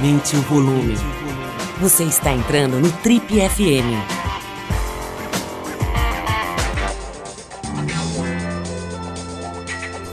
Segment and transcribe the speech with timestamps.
[0.00, 0.94] Aumente o volume.
[1.78, 4.00] Você está entrando no Trip FM.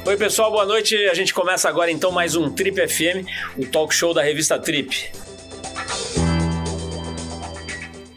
[0.06, 0.94] Oi, pessoal, boa noite.
[1.08, 3.26] A gente começa agora então mais um Trip FM,
[3.58, 5.10] o talk show da revista Trip.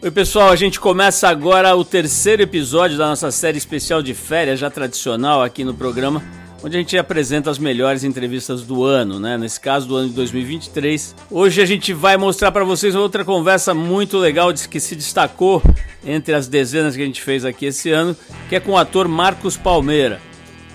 [0.02, 4.58] Oi, pessoal, a gente começa agora o terceiro episódio da nossa série especial de férias,
[4.58, 9.38] já tradicional aqui no programa onde a gente apresenta as melhores entrevistas do ano, né?
[9.38, 11.14] Nesse caso, do ano de 2023.
[11.30, 15.62] Hoje a gente vai mostrar para vocês outra conversa muito legal que se destacou
[16.04, 18.16] entre as dezenas que a gente fez aqui esse ano,
[18.48, 20.20] que é com o ator Marcos Palmeira,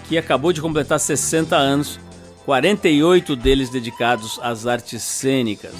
[0.08, 2.00] que acabou de completar 60 anos,
[2.46, 5.74] 48 deles dedicados às artes cênicas.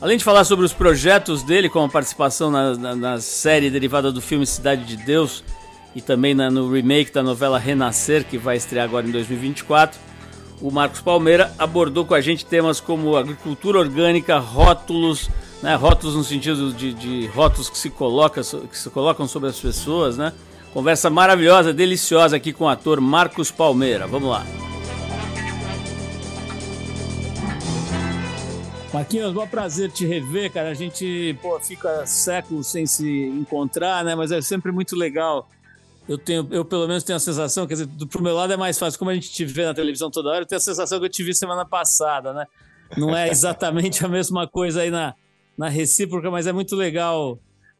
[0.00, 4.12] Além de falar sobre os projetos dele, como a participação na, na, na série derivada
[4.12, 5.42] do filme Cidade de Deus,
[5.94, 9.98] e também no remake da novela Renascer, que vai estrear agora em 2024.
[10.60, 15.30] O Marcos Palmeira abordou com a gente temas como agricultura orgânica, rótulos,
[15.62, 19.58] né, rótulos no sentido de, de rótulos que se, coloca, que se colocam sobre as
[19.58, 20.32] pessoas, né?
[20.72, 24.06] Conversa maravilhosa, deliciosa aqui com o ator Marcos Palmeira.
[24.06, 24.44] Vamos lá.
[28.92, 30.70] Marquinhos, um prazer te rever, cara.
[30.70, 34.14] A gente pô, fica séculos sem se encontrar, né?
[34.14, 35.48] Mas é sempre muito legal
[36.08, 38.56] eu tenho, eu pelo menos tenho a sensação, quer dizer, do, pro meu lado é
[38.56, 40.98] mais fácil, como a gente te vê na televisão toda hora, eu tenho a sensação
[40.98, 42.46] que eu te vi semana passada, né?
[42.96, 45.14] Não é exatamente a mesma coisa aí na,
[45.56, 47.38] na recíproca, mas é muito legal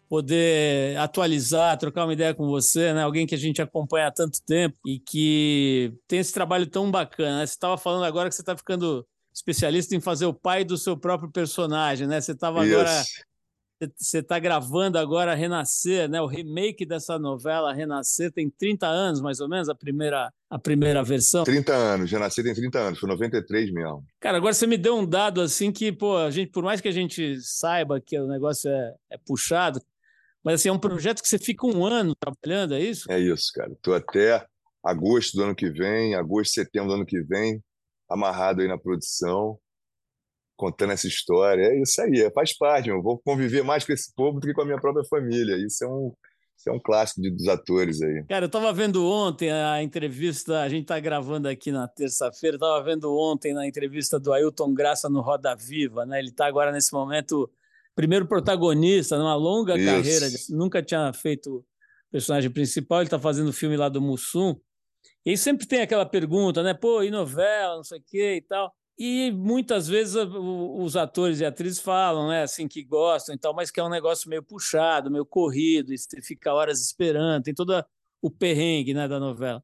[0.09, 3.03] poder atualizar, trocar uma ideia com você, né?
[3.03, 7.39] Alguém que a gente acompanha há tanto tempo e que tem esse trabalho tão bacana.
[7.39, 7.47] Né?
[7.47, 10.97] Você estava falando agora que você está ficando especialista em fazer o pai do seu
[10.97, 12.21] próprio personagem, né?
[12.21, 13.05] Você estava agora
[13.97, 16.21] você está gravando agora Renascer, né?
[16.21, 21.03] O remake dessa novela Renascer tem 30 anos, mais ou menos, a primeira, a primeira
[21.03, 21.45] versão.
[21.45, 24.05] 30 anos, Renascer tem 30 anos, foi 93 mesmo.
[24.21, 26.89] Cara, agora você me deu um dado assim que, pô, a gente, por mais que
[26.89, 29.81] a gente saiba que o negócio é, é puxado,
[30.43, 33.11] mas assim, é um projeto que você fica um ano trabalhando, é isso?
[33.11, 33.73] É isso, cara.
[33.73, 34.45] Estou até
[34.83, 37.63] agosto do ano que vem, agosto, setembro do ano que vem,
[38.09, 39.59] amarrado aí na produção
[40.59, 41.63] contando essa história.
[41.63, 42.91] É isso aí, é, faz parte.
[42.91, 45.57] Eu vou conviver mais com esse povo do que com a minha própria família.
[45.57, 46.13] Isso é um,
[46.59, 48.25] isso é um clássico de, dos atores aí.
[48.29, 52.83] Cara, eu estava vendo ontem a entrevista, a gente está gravando aqui na terça-feira, estava
[52.83, 56.19] vendo ontem na entrevista do Ailton Graça no Roda Viva, né?
[56.19, 57.49] Ele está agora nesse momento
[57.95, 59.87] primeiro protagonista numa longa isso.
[59.87, 61.65] carreira, nunca tinha feito
[62.11, 64.57] personagem principal, ele está fazendo o filme lá do Mussum.
[65.25, 66.75] E sempre tem aquela pergunta, né?
[66.75, 68.73] Pô, e novela, não sei o quê e tal.
[68.99, 73.71] E muitas vezes os atores e atrizes falam, né, assim, que gostam e tal, mas
[73.71, 77.85] que é um negócio meio puxado, meio corrido, e você fica horas esperando, tem todo
[78.21, 79.63] o perrengue, né, da novela.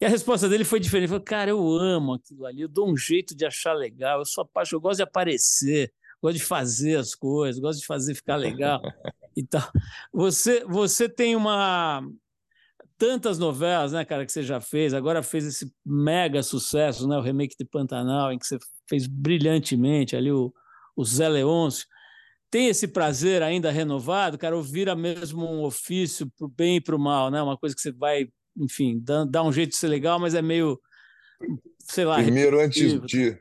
[0.00, 1.04] E a resposta dele foi diferente.
[1.04, 4.26] Ele falou, cara, eu amo aquilo ali, eu dou um jeito de achar legal, eu
[4.26, 5.92] sou apaixonado, eu gosto de aparecer,
[6.22, 8.80] gosto de fazer as coisas, gosto de fazer ficar legal
[9.34, 9.68] e tal.
[10.12, 12.06] Você, você tem uma,
[12.98, 14.92] tantas novelas, né, cara, que você já fez.
[14.92, 20.16] Agora fez esse mega sucesso, né, o remake de Pantanal, em que você fez brilhantemente
[20.16, 20.52] ali o,
[20.96, 21.86] o Zé Leôncio.
[22.50, 26.98] Tem esse prazer ainda renovado, cara, ou vira mesmo um ofício pro bem e pro
[26.98, 27.40] mal, né?
[27.40, 30.42] Uma coisa que você vai, enfim, dá, dá um jeito de ser legal, mas é
[30.42, 30.80] meio,
[31.80, 32.16] sei lá.
[32.16, 33.38] Primeiro, antes de,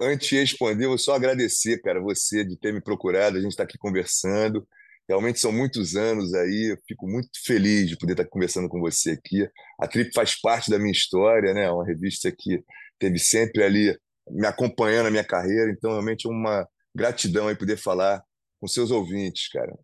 [0.00, 3.36] antes de responder, eu vou só agradecer, cara, você de ter me procurado.
[3.36, 4.66] A gente está aqui conversando.
[5.08, 9.12] Realmente são muitos anos aí, eu fico muito feliz de poder estar conversando com você
[9.12, 9.46] aqui.
[9.80, 11.70] A Trip faz parte da minha história, né?
[11.70, 12.62] Uma revista que
[12.98, 13.98] teve sempre ali
[14.30, 18.22] me acompanhando a minha carreira, então realmente é uma gratidão aí poder falar
[18.60, 19.76] com seus ouvintes, cara.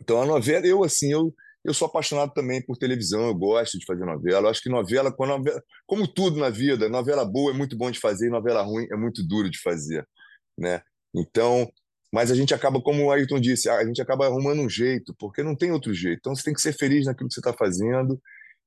[0.00, 1.34] Então a novela, eu assim, eu
[1.66, 4.46] eu sou apaixonado também por televisão, eu gosto de fazer novela.
[4.46, 5.12] Eu acho que novela,
[5.84, 9.26] como tudo na vida, novela boa é muito bom de fazer novela ruim é muito
[9.26, 10.06] duro de fazer,
[10.56, 10.80] né?
[11.12, 11.68] Então,
[12.16, 15.42] mas a gente acaba, como o Ayrton disse, a gente acaba arrumando um jeito, porque
[15.42, 16.20] não tem outro jeito.
[16.20, 18.18] Então você tem que ser feliz naquilo que você está fazendo.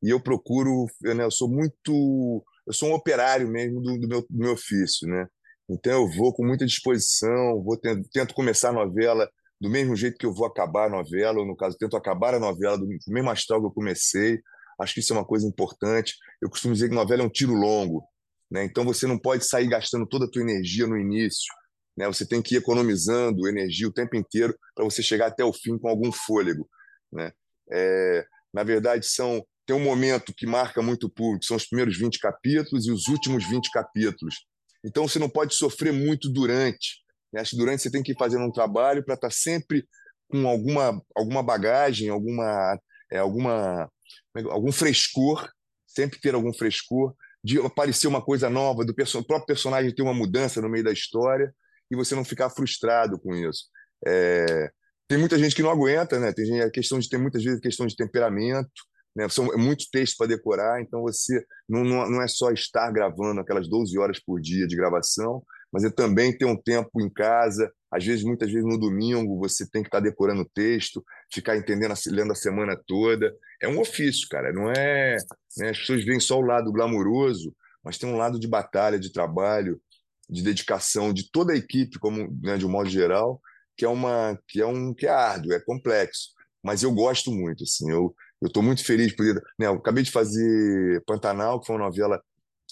[0.03, 4.21] E eu procuro, né, eu sou muito, eu sou um operário mesmo do, do, meu,
[4.21, 5.25] do meu ofício, né?
[5.67, 9.27] Então eu vou com muita disposição, vou tento, tento começar a novela
[9.59, 12.39] do mesmo jeito que eu vou acabar a novela, ou no caso, tento acabar a
[12.39, 14.39] novela do mesmo astral que eu comecei.
[14.79, 16.13] Acho que isso é uma coisa importante.
[16.39, 18.03] Eu costumo dizer que novela é um tiro longo,
[18.51, 18.63] né?
[18.63, 21.51] Então você não pode sair gastando toda a tua energia no início.
[21.99, 22.07] Né?
[22.07, 25.77] Você tem que ir economizando energia o tempo inteiro para você chegar até o fim
[25.77, 26.67] com algum fôlego.
[27.11, 27.33] Né?
[27.69, 31.95] É, na verdade, são tem um momento que marca muito o público, são os primeiros
[31.95, 34.47] 20 capítulos e os últimos 20 capítulos.
[34.83, 37.03] Então você não pode sofrer muito durante.
[37.31, 37.41] Né?
[37.41, 39.87] Acho que durante você tem que ir fazendo um trabalho para estar tá sempre
[40.27, 42.79] com alguma, alguma bagagem, alguma,
[43.11, 43.91] é, alguma,
[44.35, 45.47] é algum frescor,
[45.85, 47.13] sempre ter algum frescor,
[47.43, 50.91] de aparecer uma coisa nova, do, perso próprio personagem ter uma mudança no meio da
[50.91, 51.53] história.
[51.91, 53.65] E você não ficar frustrado com isso.
[54.05, 54.71] É,
[55.07, 56.31] tem muita gente que não aguenta, né?
[56.31, 58.69] Tem gente, a questão de ter muitas vezes questão de temperamento,
[59.15, 59.27] né?
[59.29, 63.41] São é muito texto para decorar, então você não, não, não é só estar gravando
[63.41, 67.71] aquelas 12 horas por dia de gravação, mas é também ter um tempo em casa,
[67.91, 71.93] às vezes, muitas vezes no domingo, você tem que estar decorando o texto, ficar entendendo,
[72.07, 73.33] lendo a semana toda.
[73.61, 75.17] É um ofício, cara, não é.
[75.57, 75.69] Né?
[75.69, 79.81] As pessoas veem só o lado glamouroso, mas tem um lado de batalha, de trabalho,
[80.29, 83.41] de dedicação de toda a equipe, como né, de um modo geral,
[83.75, 86.29] que é uma que é um que é árduo, é complexo.
[86.63, 87.89] Mas eu gosto muito, assim.
[87.89, 91.85] Eu eu estou muito feliz por né, eu acabei de fazer Pantanal, que foi uma
[91.85, 92.21] novela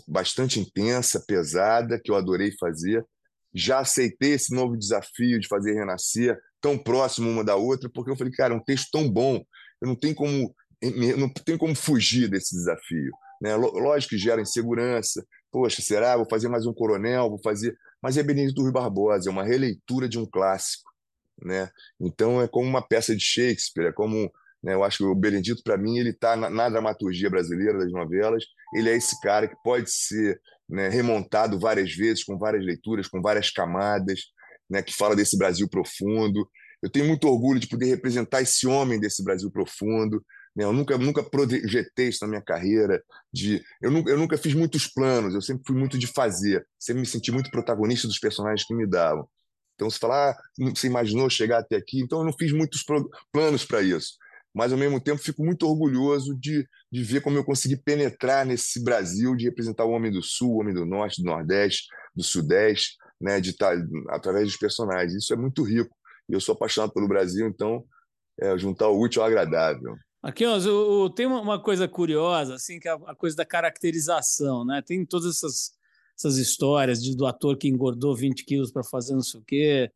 [0.07, 3.05] bastante intensa, pesada, que eu adorei fazer.
[3.53, 8.15] Já aceitei esse novo desafio de fazer Renascer tão próximo uma da outra, porque eu
[8.15, 9.43] falei, cara, é um texto tão bom,
[9.81, 10.53] eu não tenho como
[11.17, 13.11] não tenho como fugir desse desafio.
[13.41, 13.55] Né?
[13.55, 15.25] Lógico que gera insegurança.
[15.51, 16.15] Poxa, será?
[16.17, 17.77] Vou fazer mais um coronel, vou fazer.
[18.01, 20.91] Mas é Benedito Rui Barbosa, é uma releitura de um clássico.
[21.41, 21.69] Né?
[21.99, 24.31] Então é como uma peça de Shakespeare, é como
[24.67, 24.73] né?
[24.73, 28.43] Eu acho que o Benedito, para mim, ele está na, na, dramaturgia brasileira das novelas.
[28.75, 33.21] Ele é esse cara que pode ser né, remontado várias vezes, com várias leituras, com
[33.21, 34.19] várias camadas,
[34.69, 36.49] né, que fala desse Brasil profundo.
[36.81, 40.23] Eu tenho muito orgulho de poder representar esse homem desse Brasil profundo.
[40.57, 40.63] Né?
[40.63, 43.01] Eu nunca, nunca projetei isso na minha carreira.
[43.31, 47.01] De, eu, nunca, eu nunca fiz muitos planos, eu sempre fui muito de fazer, sempre
[47.01, 49.27] me senti muito protagonista dos personagens que me davam.
[49.75, 50.37] Então, você fala, ah,
[50.75, 52.01] você imaginou chegar até aqui?
[52.01, 52.83] Então, eu não fiz muitos
[53.31, 54.17] planos para isso
[54.57, 58.83] mas ao mesmo tempo fico muito orgulhoso de, de ver como eu consegui penetrar nesse
[58.83, 62.97] Brasil, de representar o homem do Sul, o homem do Norte, do Nordeste, do Sudeste,
[63.21, 63.77] né, de estar
[64.09, 65.13] através dos personagens.
[65.13, 65.95] Isso é muito rico.
[66.27, 67.85] E eu sou apaixonado pelo Brasil, então
[68.41, 69.95] é, juntar o útil ao agradável.
[70.21, 74.81] Aqui, ó, tem uma coisa curiosa, assim, que é a coisa da caracterização, né?
[74.81, 75.71] Tem todas essas,
[76.17, 79.91] essas histórias de, do ator que engordou 20 quilos para fazer não sei o quê.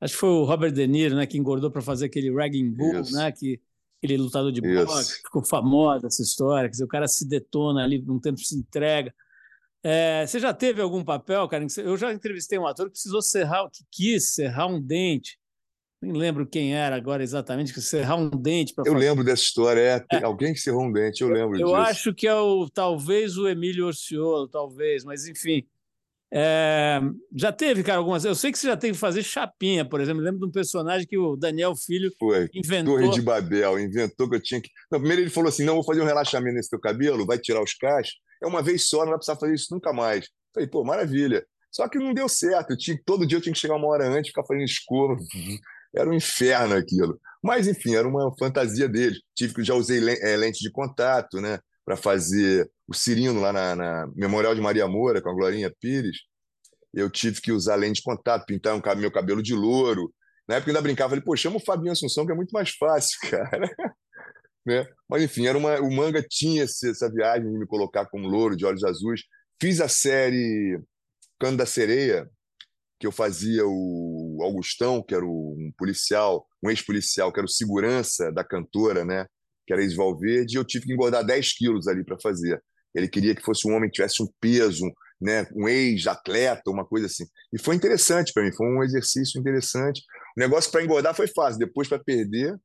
[0.00, 3.00] Acho que foi o Robert De Niro, né, que engordou para fazer aquele Ragging Bull,
[3.00, 3.12] Isso.
[3.12, 3.60] né, que
[3.98, 8.04] aquele lutador de boxe, ficou famosa essa história, quer dizer, o cara se detona ali,
[8.08, 9.12] um tempo se entrega.
[9.82, 11.64] É, você já teve algum papel, cara?
[11.78, 15.38] Eu já entrevistei um ator que precisou serrar, que quis serrar um dente.
[16.00, 18.86] Nem lembro quem era agora exatamente, que serrar um dente para.
[18.86, 19.08] Eu fazer...
[19.08, 21.68] lembro dessa história, é, é, alguém que serrou um dente, eu lembro eu disso.
[21.68, 25.66] Eu acho que é o talvez o Emílio Orciolo, talvez, mas enfim.
[26.30, 27.00] É,
[27.34, 28.24] já teve, cara, algumas.
[28.24, 30.20] Eu sei que você já teve que fazer chapinha, por exemplo.
[30.20, 32.50] Eu lembro de um personagem que o Daniel Filho Foi.
[32.52, 32.98] inventou.
[32.98, 34.68] Torre de Babel, inventou que eu tinha que.
[34.90, 37.62] Não, primeiro ele falou assim: não, vou fazer um relaxamento nesse teu cabelo, vai tirar
[37.62, 38.16] os cachos.
[38.42, 40.28] É uma vez só, não vai precisar fazer isso nunca mais.
[40.52, 41.46] Falei, pô, maravilha.
[41.70, 42.70] Só que não deu certo.
[42.70, 45.16] Eu tinha, todo dia eu tinha que chegar uma hora antes, ficar fazendo escova.
[45.96, 47.20] Era um inferno aquilo.
[47.42, 49.16] Mas, enfim, era uma fantasia dele.
[49.34, 51.58] Tive já usei é, lente de contato, né?
[51.84, 56.18] Para fazer o Cirino lá na, na, Memorial de Maria Moura, com a Glorinha Pires,
[56.92, 60.12] eu tive que usar lente de contato, pintar um, meu cabelo de louro.
[60.48, 62.70] Na época eu ainda brincava, falei, pô, chama o Fabinho Assunção, que é muito mais
[62.70, 63.70] fácil, cara.
[64.64, 64.86] né?
[65.08, 68.64] Mas enfim, era uma, o manga tinha essa viagem de me colocar como louro, de
[68.64, 69.22] olhos azuis.
[69.60, 70.80] Fiz a série
[71.38, 72.28] Cano da Sereia,
[72.98, 78.32] que eu fazia o Augustão, que era um policial, um ex-policial, que era o segurança
[78.32, 79.26] da cantora, né?
[79.66, 82.62] Que era ex-Valverde, e eu tive que engordar 10 quilos ali para fazer.
[82.94, 84.90] Ele queria que fosse um homem que tivesse um peso,
[85.20, 87.24] né, um ex-atleta, uma coisa assim.
[87.52, 90.02] E foi interessante para mim, foi um exercício interessante.
[90.36, 92.56] O negócio para engordar foi fácil, depois para perder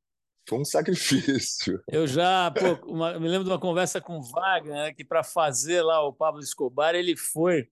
[0.48, 1.82] foi um sacrifício.
[1.88, 5.24] Eu já pô, uma, me lembro de uma conversa com o Wagner, né, que para
[5.24, 7.68] fazer lá o Pablo Escobar, ele foi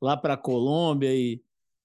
[0.00, 1.40] lá para a Colômbia e,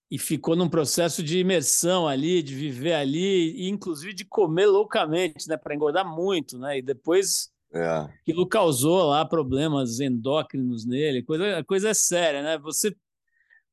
[0.10, 5.48] e ficou num processo de imersão ali, de viver ali, e inclusive de comer loucamente,
[5.48, 6.78] né, para engordar muito, né?
[6.78, 7.86] E depois é.
[8.22, 12.58] Aquilo causou lá problemas endócrinos nele, coisa, coisa é séria, né?
[12.60, 12.96] Você,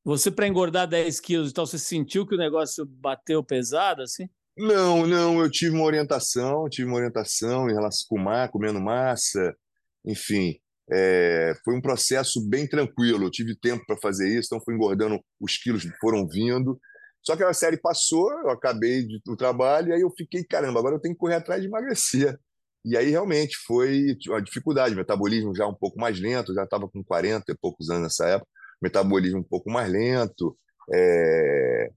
[0.03, 4.29] você para engordar 10 quilos e tal, você sentiu que o negócio bateu pesado assim?
[4.57, 9.55] Não, não, eu tive uma orientação, tive uma orientação em relação com mar, comendo massa,
[10.05, 10.59] enfim,
[10.91, 13.25] é, foi um processo bem tranquilo.
[13.25, 16.79] Eu tive tempo para fazer isso, então fui engordando, os quilos foram vindo.
[17.21, 20.95] Só que a série passou, eu acabei de, trabalho, e aí eu fiquei, caramba, agora
[20.95, 22.37] eu tenho que correr atrás de emagrecer.
[22.85, 27.03] E aí realmente foi uma dificuldade, metabolismo já um pouco mais lento, já estava com
[27.03, 28.47] 40 e poucos anos nessa época,
[28.79, 30.55] metabolismo um pouco mais lento.
[30.93, 31.89] É...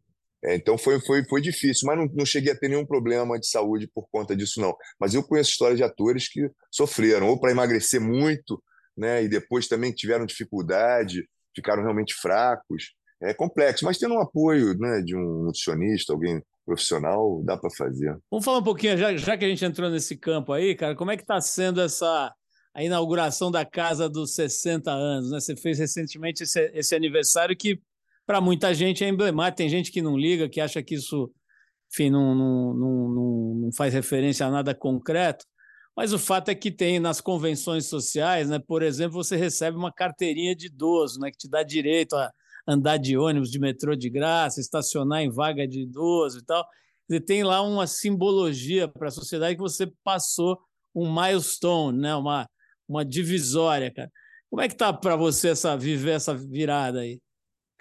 [0.44, 3.48] É, então foi, foi, foi difícil, mas não, não cheguei a ter nenhum problema de
[3.48, 4.74] saúde por conta disso, não.
[4.98, 8.62] Mas eu conheço histórias de atores que sofreram, ou para emagrecer muito,
[8.98, 12.94] né, e depois também tiveram dificuldade, ficaram realmente fracos.
[13.20, 18.16] É complexo, mas tendo um apoio né, de um nutricionista, alguém profissional, dá para fazer.
[18.30, 21.10] Vamos falar um pouquinho, já, já que a gente entrou nesse campo aí, cara, como
[21.10, 22.32] é que está sendo essa
[22.74, 25.40] a inauguração da casa dos 60 anos, né?
[25.40, 27.80] Você fez recentemente esse, esse aniversário que
[28.24, 29.56] para muita gente é emblemático.
[29.56, 31.28] Tem gente que não liga, que acha que isso,
[31.90, 35.44] enfim, não, não, não, não faz referência a nada concreto.
[35.98, 38.60] Mas o fato é que tem nas convenções sociais, né?
[38.60, 41.28] Por exemplo, você recebe uma carteirinha de idoso, né?
[41.28, 42.30] Que te dá direito a
[42.68, 46.64] andar de ônibus, de metrô de graça, estacionar em vaga de idoso e tal.
[47.10, 50.56] Você tem lá uma simbologia para a sociedade que você passou
[50.94, 52.14] um milestone, né?
[52.14, 52.48] Uma,
[52.88, 54.08] uma divisória, cara.
[54.48, 57.18] Como é que tá para você essa viver essa virada aí?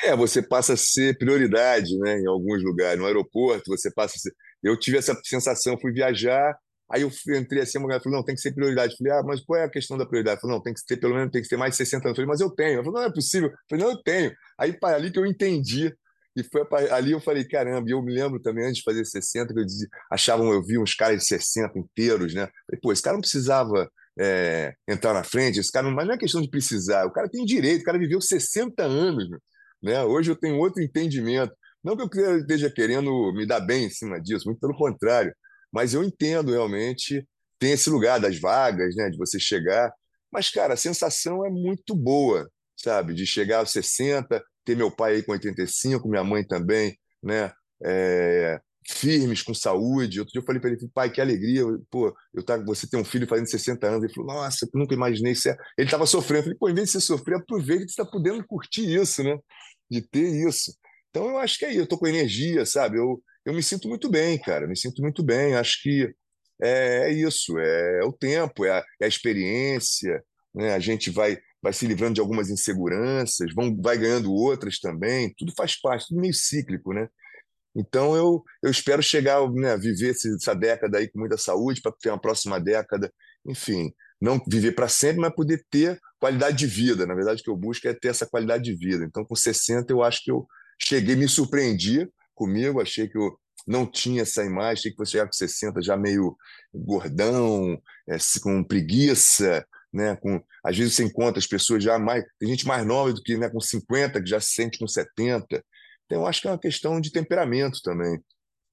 [0.02, 2.18] É, você passa a ser prioridade, né?
[2.18, 4.34] Em alguns lugares, no aeroporto, você passa a ser...
[4.64, 6.58] Eu tive essa sensação, fui viajar,
[6.90, 8.94] aí eu entrei assim, a mulher falou, não, tem que ser prioridade.
[8.94, 10.38] Eu falei, ah, mas qual é a questão da prioridade?
[10.38, 12.12] Eu falei, não, tem que ter, pelo menos, tem que ter mais de 60 anos.
[12.12, 12.80] Eu falei, mas eu tenho.
[12.80, 13.50] Eu falei, não, é possível.
[13.50, 14.32] Eu falei, não, eu tenho.
[14.60, 15.94] Aí, para ali que eu entendi.
[16.36, 19.54] E foi ali eu falei, caramba, e eu me lembro também, antes de fazer 60,
[19.54, 22.48] que eu dizia, achavam, eu vi uns caras de 60 inteiros, né?
[22.68, 23.90] Falei, pô, esse cara não precisava
[24.20, 27.28] é, entrar na frente, esse cara não, mas não é questão de precisar, o cara
[27.28, 29.28] tem direito, o cara viveu 60 anos,
[29.82, 30.04] né?
[30.04, 31.54] Hoje eu tenho outro entendimento.
[31.84, 35.34] Não que eu esteja querendo me dar bem em cima disso, muito pelo contrário,
[35.78, 37.24] mas eu entendo realmente,
[37.60, 39.94] tem esse lugar das vagas, né, de você chegar.
[40.32, 43.14] Mas, cara, a sensação é muito boa, sabe?
[43.14, 47.52] De chegar aos 60, ter meu pai aí com 85, minha mãe também, né?
[47.86, 50.20] É, firmes, com saúde.
[50.20, 53.06] Outro dia eu falei para ele, pai, que alegria, pô, eu tá, você tem um
[53.06, 54.04] filho fazendo 60 anos.
[54.04, 55.48] Ele falou, nossa, eu nunca imaginei isso.
[55.78, 56.40] Ele estava sofrendo.
[56.40, 59.22] Eu falei, pô, em vez de você sofrer, aproveita que você está podendo curtir isso,
[59.22, 59.38] né?
[59.92, 60.76] De ter isso.
[61.12, 62.98] Então eu acho que é isso, eu estou com energia, sabe?
[62.98, 65.56] Eu, eu me sinto muito bem, cara, me sinto muito bem.
[65.56, 66.14] Acho que
[66.62, 70.22] é, é isso, é, é, o tempo, é a, é a experiência,
[70.54, 70.74] né?
[70.74, 75.54] a gente vai, vai se livrando de algumas inseguranças, vão, vai ganhando outras também, tudo
[75.56, 77.08] faz parte, tudo meio cíclico, né?
[77.74, 82.10] Então eu, eu espero chegar, né, viver essa década aí com muita saúde para ter
[82.10, 83.14] uma próxima década,
[83.46, 87.06] enfim, não viver para sempre, mas poder ter qualidade de vida.
[87.06, 89.06] Na verdade, o que eu busco é ter essa qualidade de vida.
[89.06, 90.46] Então, com 60, eu acho que eu
[90.82, 95.26] cheguei, me surpreendi comigo, achei que eu não tinha essa imagem, achei que você chegar
[95.26, 96.38] com 60 já meio
[96.74, 97.78] gordão,
[98.08, 100.16] é, com preguiça, né?
[100.16, 102.24] Com, às vezes você encontra as pessoas já mais.
[102.40, 105.46] Tem gente mais nova do que né, com 50, que já se sente com 70.
[106.06, 108.18] Então, eu acho que é uma questão de temperamento também,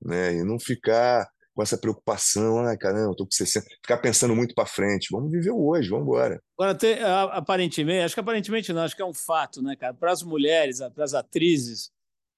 [0.00, 0.34] né?
[0.34, 4.66] E não ficar com essa preocupação, ai caramba, tô com 60, ficar pensando muito para
[4.66, 5.08] frente.
[5.10, 6.42] Vamos viver hoje, vamos embora.
[6.58, 9.94] Agora, tem, aparentemente, acho que aparentemente não, acho que é um fato, né, cara?
[9.94, 11.90] Para as mulheres, para as atrizes,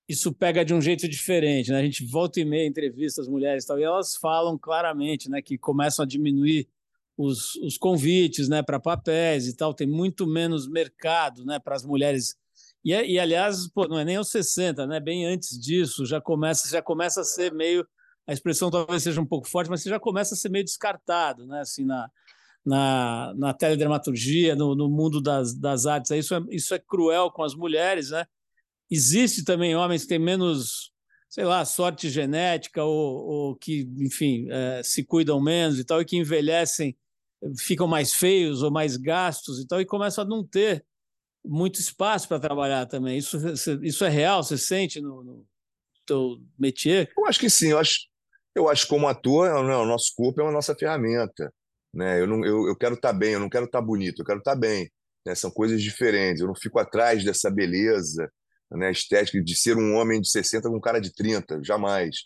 [0.08, 1.80] isso pega de um jeito diferente, né?
[1.80, 5.42] A gente volta e meia entrevista as mulheres e tal, e elas falam claramente, né,
[5.42, 6.68] que começam a diminuir
[7.16, 11.84] os, os convites, né, para papéis e tal, tem muito menos mercado, né, para as
[11.84, 12.36] mulheres
[12.86, 15.00] e, e aliás, pô, não é nem aos 60, né?
[15.00, 17.84] Bem antes disso, já começa, já começa a ser meio.
[18.24, 21.48] A expressão talvez seja um pouco forte, mas você já começa a ser meio descartado,
[21.48, 21.62] né?
[21.62, 22.08] Assim, na,
[22.64, 26.12] na, na teledramaturgia, no, no mundo das, das artes.
[26.12, 28.24] Isso é, isso é cruel com as mulheres, né?
[28.90, 30.92] Existe também homens que têm menos,
[31.28, 36.04] sei lá, sorte genética ou, ou que, enfim, é, se cuidam menos e tal, e
[36.04, 36.96] que envelhecem,
[37.58, 40.84] ficam mais feios ou mais gastos e tal, e começam a não ter
[41.44, 43.18] muito espaço para trabalhar também.
[43.18, 43.38] Isso,
[43.82, 44.42] isso é real?
[44.42, 45.46] Você sente no, no
[46.06, 47.10] teu métier?
[47.16, 47.70] Eu acho que sim.
[47.70, 48.00] Eu acho,
[48.54, 51.52] eu acho como ator, né, o nosso corpo é a nossa ferramenta.
[51.92, 52.20] Né?
[52.20, 54.24] Eu, não, eu, eu quero estar tá bem, eu não quero estar tá bonito, eu
[54.24, 54.90] quero estar tá bem.
[55.24, 55.34] Né?
[55.34, 56.40] São coisas diferentes.
[56.40, 58.30] Eu não fico atrás dessa beleza
[58.70, 62.16] né, estética de ser um homem de 60 com um cara de 30, jamais.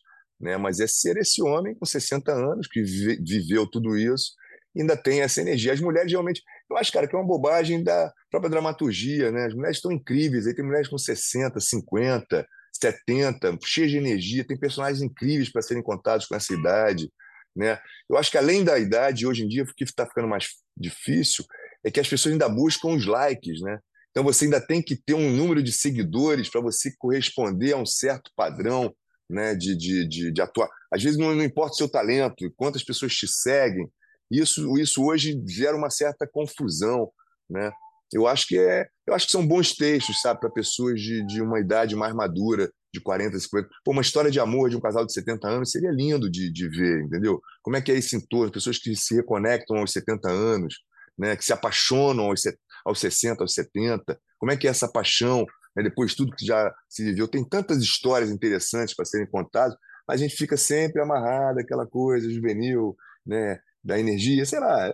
[0.40, 0.56] Né?
[0.56, 4.32] Mas é ser esse homem com 60 anos que viveu tudo isso,
[4.76, 5.72] ainda tem essa energia.
[5.72, 9.46] As mulheres realmente eu acho, cara, que é uma bobagem da própria dramaturgia, né?
[9.46, 14.56] As mulheres estão incríveis, aí tem mulheres com 60, 50, 70, cheias de energia, tem
[14.56, 17.12] personagens incríveis para serem contados com essa idade,
[17.56, 17.80] né?
[18.08, 21.44] Eu acho que além da idade, hoje em dia, o que está ficando mais difícil
[21.84, 23.80] é que as pessoas ainda buscam os likes, né?
[24.10, 27.86] Então você ainda tem que ter um número de seguidores para você corresponder a um
[27.86, 28.94] certo padrão
[29.28, 30.68] né, de, de, de, de atuar.
[30.92, 33.88] Às vezes não, não importa o seu talento, quantas pessoas te seguem,
[34.30, 37.10] isso, isso hoje gera uma certa confusão,
[37.48, 37.72] né?
[38.12, 41.40] Eu acho que é, eu acho que são bons textos, sabe, para pessoas de, de
[41.40, 43.68] uma idade mais madura, de 40, 50.
[43.84, 46.68] Pô, uma história de amor de um casal de 70 anos seria lindo de, de
[46.68, 47.40] ver, entendeu?
[47.62, 50.74] Como é que é esse entorno, pessoas que se reconectam aos 70 anos,
[51.16, 52.42] né, que se apaixonam aos,
[52.84, 54.18] aos 60, aos 70.
[54.38, 55.46] Como é que é essa paixão,
[55.76, 57.28] né, depois de tudo que já se viveu?
[57.28, 59.76] Tem tantas histórias interessantes para serem contadas,
[60.08, 64.92] a gente fica sempre amarrado àquela coisa juvenil, né, da energia, sei lá.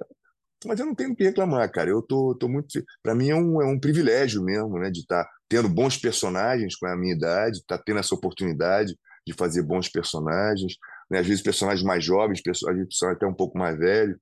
[0.65, 1.91] Mas eu não tenho o que reclamar, cara.
[1.91, 2.83] Eu tô, tô muito.
[3.03, 4.91] Para mim é um, é um privilégio mesmo, né?
[4.91, 8.99] De estar tá tendo bons personagens com a minha idade, estar tá tendo essa oportunidade
[9.27, 10.75] de fazer bons personagens.
[11.11, 11.21] Né?
[11.21, 14.19] Às vezes personagens mais jovens, às vezes personagens até um pouco mais velhos,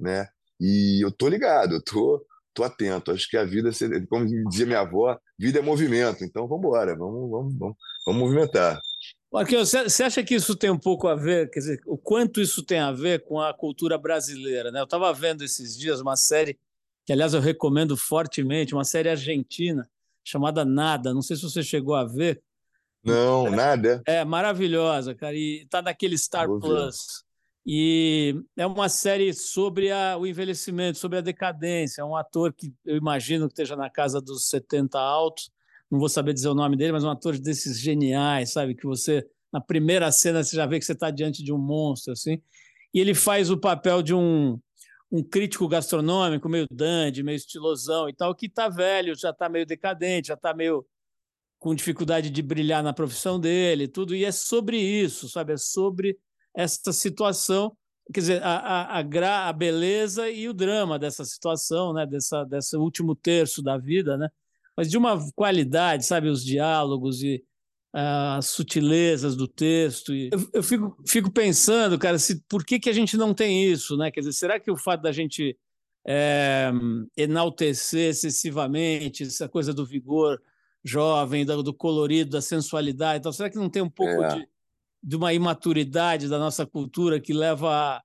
[0.00, 0.28] né?
[0.60, 2.24] E eu tô ligado, eu tô,
[2.58, 3.12] tô atento.
[3.12, 3.70] Acho que a vida,
[4.08, 8.80] como dizia minha avó, vida é movimento, então vamos embora, vamos, vamos, vamos, vamos movimentar.
[9.32, 12.62] Marquinhos, você acha que isso tem um pouco a ver, quer dizer, o quanto isso
[12.62, 14.70] tem a ver com a cultura brasileira?
[14.70, 14.80] Né?
[14.80, 16.58] Eu estava vendo esses dias uma série,
[17.06, 19.88] que aliás eu recomendo fortemente, uma série argentina
[20.24, 21.14] chamada Nada.
[21.14, 22.42] Não sei se você chegou a ver.
[23.04, 24.02] Não, é, nada.
[24.06, 25.34] É maravilhosa, cara.
[25.34, 27.24] E está naquele Star Plus.
[27.70, 32.00] E é uma série sobre a, o envelhecimento, sobre a decadência.
[32.00, 35.50] É um ator que eu imagino que esteja na casa dos 70 altos
[35.90, 38.74] não vou saber dizer o nome dele, mas um ator desses geniais, sabe?
[38.74, 42.12] Que você, na primeira cena, você já vê que você está diante de um monstro,
[42.12, 42.42] assim.
[42.92, 44.60] E ele faz o papel de um,
[45.10, 49.64] um crítico gastronômico, meio dandy, meio estilosão e tal, que está velho, já está meio
[49.64, 50.86] decadente, já está meio
[51.58, 54.14] com dificuldade de brilhar na profissão dele, tudo.
[54.14, 55.54] E é sobre isso, sabe?
[55.54, 56.18] É sobre
[56.58, 57.76] essa situação,
[58.12, 62.06] quer dizer, a, a, a, gra, a beleza e o drama dessa situação, né?
[62.06, 64.28] Dessa, desse último terço da vida, né?
[64.78, 67.42] mas de uma qualidade, sabe, os diálogos e
[67.92, 70.14] ah, as sutilezas do texto.
[70.14, 73.64] E eu, eu fico, fico pensando, cara, se, por que, que a gente não tem
[73.64, 74.08] isso, né?
[74.08, 75.58] Quer dizer, será que o fato da gente
[76.06, 76.70] é,
[77.16, 80.40] enaltecer excessivamente essa coisa do vigor
[80.84, 84.28] jovem, do, do colorido, da sensualidade, então, será que não tem um pouco é.
[84.28, 84.48] de,
[85.02, 88.02] de uma imaturidade da nossa cultura que leva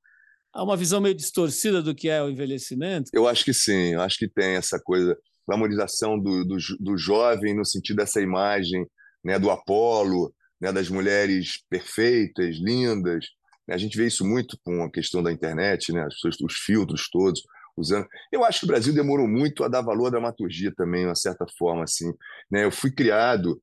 [0.54, 3.10] a, uma visão meio distorcida do que é o envelhecimento?
[3.14, 7.56] Eu acho que sim, eu acho que tem essa coisa glamorização do, do, do jovem
[7.56, 8.86] no sentido dessa imagem
[9.24, 13.26] né, do Apolo, né, das mulheres perfeitas, lindas.
[13.70, 17.10] A gente vê isso muito com a questão da internet, né, as pessoas, os filtros
[17.10, 17.42] todos
[17.76, 18.08] usando.
[18.32, 21.16] Eu acho que o Brasil demorou muito a dar valor à dramaturgia também, de uma
[21.16, 21.84] certa forma.
[21.84, 22.12] Assim,
[22.52, 22.64] né?
[22.64, 23.60] Eu fui criado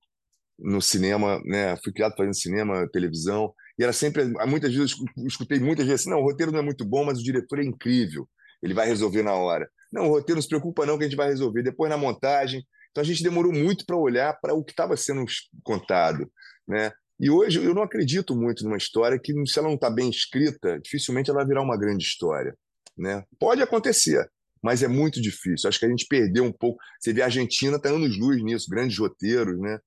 [0.63, 1.77] no cinema, né?
[1.83, 6.11] fui criado fazendo cinema, televisão, e era sempre, muitas vezes, eu escutei muitas vezes assim,
[6.11, 8.29] não, o roteiro não é muito bom, mas o diretor é incrível,
[8.63, 9.69] ele vai resolver na hora.
[9.93, 11.63] Não, o roteiro não se preocupa não que a gente vai resolver.
[11.63, 12.65] Depois na montagem.
[12.91, 15.25] Então a gente demorou muito para olhar para o que estava sendo
[15.63, 16.31] contado,
[16.67, 16.93] né?
[17.19, 20.79] E hoje eu não acredito muito numa história que, se ela não está bem escrita,
[20.81, 22.57] dificilmente ela virar uma grande história.
[22.97, 23.23] Né?
[23.39, 24.27] Pode acontecer,
[24.63, 25.69] mas é muito difícil.
[25.69, 26.79] Acho que a gente perdeu um pouco.
[26.99, 29.79] Você vê a Argentina está anos-luz nisso, grandes roteiros, né?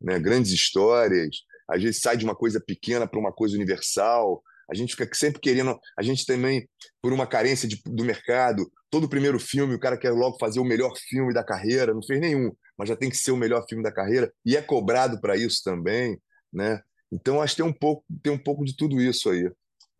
[0.00, 0.18] Né?
[0.18, 1.28] grandes histórias.
[1.68, 4.42] Às vezes sai de uma coisa pequena para uma coisa universal.
[4.70, 5.78] A gente fica sempre querendo.
[5.98, 6.68] A gente também,
[7.02, 10.64] por uma carência de, do mercado, todo primeiro filme, o cara quer logo fazer o
[10.64, 13.82] melhor filme da carreira, não fez nenhum, mas já tem que ser o melhor filme
[13.84, 16.20] da carreira, e é cobrado para isso também,
[16.52, 16.80] né?
[17.12, 19.50] Então, acho que tem um pouco, tem um pouco de tudo isso aí.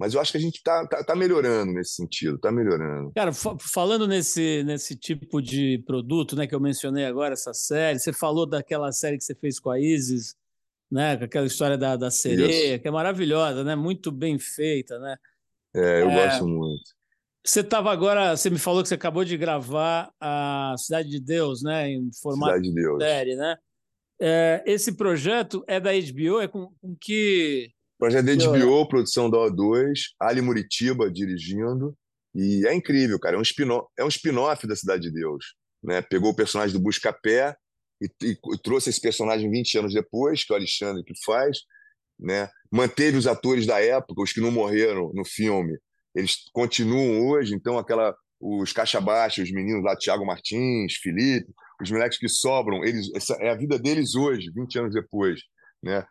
[0.01, 3.13] Mas eu acho que a gente está tá, tá melhorando nesse sentido, está melhorando.
[3.15, 8.11] Cara, falando nesse, nesse tipo de produto né, que eu mencionei agora, essa série, você
[8.11, 10.35] falou daquela série que você fez com a Isis,
[10.91, 12.83] né, com aquela história da, da sereia, isso.
[12.83, 14.99] que é maravilhosa, né, muito bem feita.
[14.99, 15.17] Né?
[15.77, 16.99] É, eu é, gosto muito.
[17.45, 21.63] Você estava agora, você me falou que você acabou de gravar a Cidade de Deus,
[21.63, 21.91] né?
[21.91, 23.03] Em formato Cidade de Deus.
[23.03, 23.57] série, né?
[24.21, 26.41] É, esse projeto é da HBO?
[26.41, 27.73] É com, com que.
[28.01, 31.95] Projeto da HBO, produção da O2, Ali Muritiba dirigindo.
[32.35, 33.37] E é incrível, cara.
[33.37, 34.33] É um spin-off é um spin
[34.67, 35.55] da Cidade de Deus.
[35.83, 36.01] Né?
[36.01, 37.55] Pegou o personagem do Buscapé
[38.01, 41.59] e, e, e trouxe esse personagem 20 anos depois, que é o Alexandre que faz.
[42.19, 42.49] Né?
[42.73, 45.79] Manteve os atores da época, os que não morreram no filme,
[46.15, 51.91] eles continuam hoje, então aquela os caixa baixa, os meninos lá, Thiago Martins, Felipe, os
[51.91, 55.41] moleques que sobram, eles essa é a vida deles hoje, 20 anos depois,
[55.83, 56.05] né?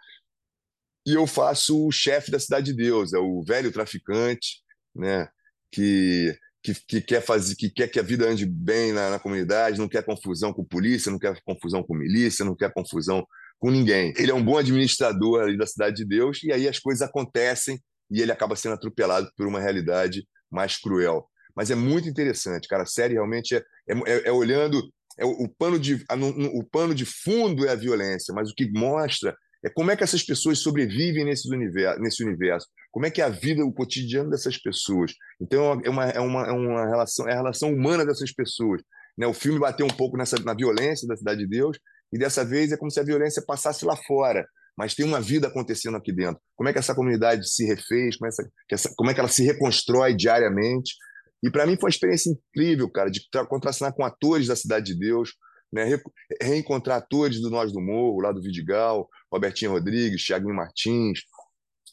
[1.06, 4.62] E eu faço o chefe da Cidade de Deus, é o velho traficante,
[4.96, 5.28] né,
[5.72, 9.80] que que, que, quer fazer, que quer que a vida ande bem na, na, comunidade,
[9.80, 13.26] não quer confusão com polícia, não quer confusão com milícia, não quer confusão
[13.58, 14.14] com ninguém.
[14.18, 17.80] Ele é um bom administrador ali da cidade de Deus e aí as coisas acontecem
[18.12, 21.28] e ele acaba sendo atropelado por uma realidade mais cruel.
[21.56, 22.84] Mas é muito interessante, cara.
[22.84, 24.82] A série realmente é, é, é olhando.
[25.18, 28.50] É o, o, pano de, a, no, o pano de fundo é a violência, mas
[28.50, 32.68] o que mostra é como é que essas pessoas sobrevivem nesse universo, nesse universo.
[32.92, 35.14] Como é que é a vida, o cotidiano dessas pessoas.
[35.42, 38.82] Então é uma, é uma, é uma relação, é a relação humana dessas pessoas.
[39.18, 39.28] Né?
[39.28, 41.78] O filme bateu um pouco nessa, na violência da Cidade de Deus,
[42.12, 44.46] e dessa vez é como se a violência passasse lá fora
[44.80, 46.42] mas tem uma vida acontecendo aqui dentro.
[46.56, 48.30] Como é que essa comunidade se refez, como, é
[48.72, 50.96] essa, como é que ela se reconstrói diariamente.
[51.44, 53.20] E para mim foi uma experiência incrível, cara, de
[53.50, 55.32] contracenar com atores da Cidade de Deus,
[55.72, 55.84] né?
[55.84, 56.02] Re
[56.42, 61.22] reencontrar atores do Nós do Morro, lá do Vidigal, Robertinho Rodrigues, Thiago Martins,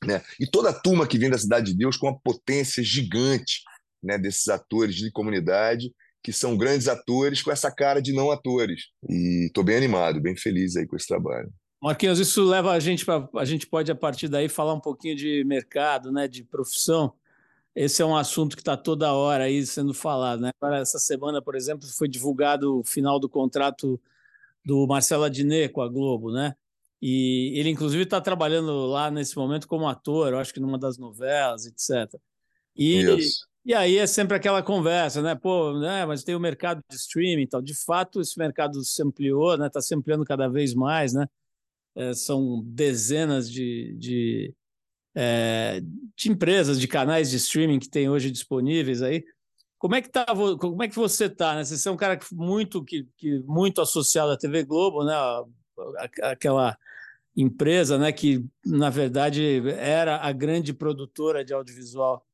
[0.04, 0.22] né?
[0.38, 3.62] e toda a turma que vem da Cidade de Deus com uma potência gigante
[4.02, 4.18] né?
[4.18, 8.86] desses atores de comunidade que são grandes atores com essa cara de não atores.
[9.08, 11.48] E estou bem animado, bem feliz aí com esse trabalho.
[11.80, 13.28] Marquinhos, isso leva a gente para.
[13.36, 17.12] A gente pode, a partir daí, falar um pouquinho de mercado, né, de profissão.
[17.76, 20.40] Esse é um assunto que está toda hora aí sendo falado.
[20.40, 20.50] Né?
[20.58, 24.00] Agora, essa semana, por exemplo, foi divulgado o final do contrato
[24.64, 26.54] do Marcelo Adnet com a Globo, né?
[27.02, 30.96] E ele, inclusive, está trabalhando lá nesse momento como ator, eu acho que numa das
[30.96, 32.18] novelas, etc.
[32.74, 33.04] E,
[33.62, 35.34] e aí é sempre aquela conversa, né?
[35.34, 36.06] Pô, né?
[36.06, 37.60] Mas tem o mercado de streaming e tal.
[37.60, 39.66] De fato, esse mercado se ampliou, né?
[39.66, 41.26] Está se ampliando cada vez mais, né?
[41.94, 44.54] É, são dezenas de, de,
[45.16, 45.80] é,
[46.14, 49.24] de empresas, de canais de streaming que tem hoje disponíveis aí.
[49.78, 51.54] Como é que tá, como é que você está?
[51.54, 51.64] Né?
[51.64, 55.14] Você é um cara muito que, que muito associado à TV Globo, né?
[56.22, 56.76] Aquela
[57.34, 62.24] empresa, né, que na verdade era a grande produtora de audiovisual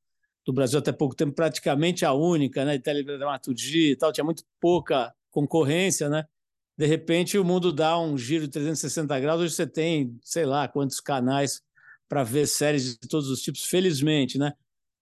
[0.46, 4.44] do Brasil até pouco tempo, praticamente a única, né, de teledramaturgia e tal, tinha muito
[4.60, 6.24] pouca concorrência, né?
[6.78, 10.68] De repente o mundo dá um giro de 360 graus, hoje você tem, sei lá,
[10.68, 11.60] quantos canais
[12.12, 14.52] para ver séries de todos os tipos, felizmente, né?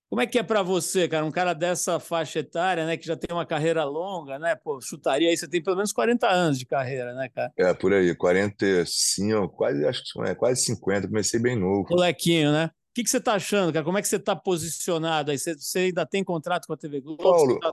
[0.08, 1.24] Como é que é para você, cara?
[1.24, 4.54] Um cara dessa faixa etária, né, que já tem uma carreira longa, né?
[4.54, 7.52] Pô, chutaria aí, você tem pelo menos 40 anos de carreira, né, cara?
[7.56, 11.88] É, por aí, 45, quase, acho que é, quase 50, comecei bem novo.
[11.90, 12.66] Molequinho, né?
[12.66, 13.84] O que, que você está achando, cara?
[13.84, 15.38] Como é que você está posicionado aí?
[15.38, 17.24] Você, você, ainda tem contrato com a TV Globo?
[17.24, 17.72] Paulo, tá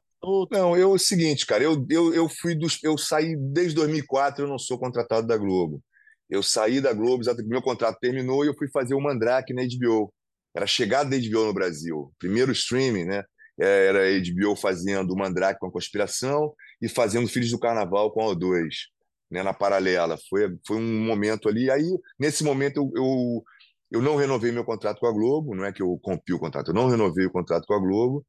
[0.50, 2.80] não, eu é o seguinte, cara, eu, eu, eu fui dos.
[2.84, 5.80] Eu saí desde 2004, eu não sou contratado da Globo.
[6.30, 10.14] Eu saí da Globo, meu contrato terminou e eu fui fazer o Mandrake na HBO
[10.58, 12.12] era a chegada da HBO no Brasil.
[12.18, 13.24] Primeiro streaming, né?
[13.60, 18.22] Era a HBO fazendo o Mandrake com a Conspiração e fazendo Filhos do Carnaval com
[18.22, 18.70] a O2,
[19.30, 19.44] né?
[19.44, 20.18] na paralela.
[20.28, 21.70] Foi, foi um momento ali.
[21.70, 21.86] Aí,
[22.20, 23.44] nesse momento, eu, eu,
[23.92, 26.70] eu não renovei meu contrato com a Globo, não é que eu rompi o contrato,
[26.70, 28.26] eu não renovei o contrato com a Globo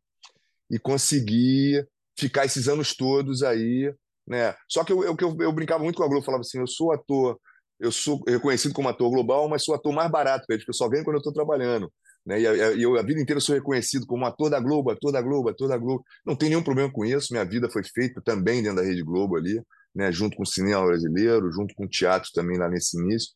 [0.70, 1.82] e consegui
[2.18, 3.90] ficar esses anos todos aí,
[4.26, 4.54] né?
[4.68, 7.38] Só que eu, eu, eu brincava muito com a Globo, falava assim, eu sou ator,
[7.78, 11.04] eu sou reconhecido como ator global, mas sou ator mais barato, porque eu só ganho
[11.04, 11.92] quando eu estou trabalhando.
[12.26, 12.40] Né?
[12.40, 15.68] E eu a vida inteira sou reconhecido como ator da Globo, ator da Globo, ator
[15.68, 16.04] da Globo.
[16.26, 17.32] Não tem nenhum problema com isso.
[17.32, 19.62] Minha vida foi feita também dentro da Rede Globo ali,
[19.94, 20.10] né?
[20.12, 23.30] junto com o cinema brasileiro, junto com o teatro também lá nesse início.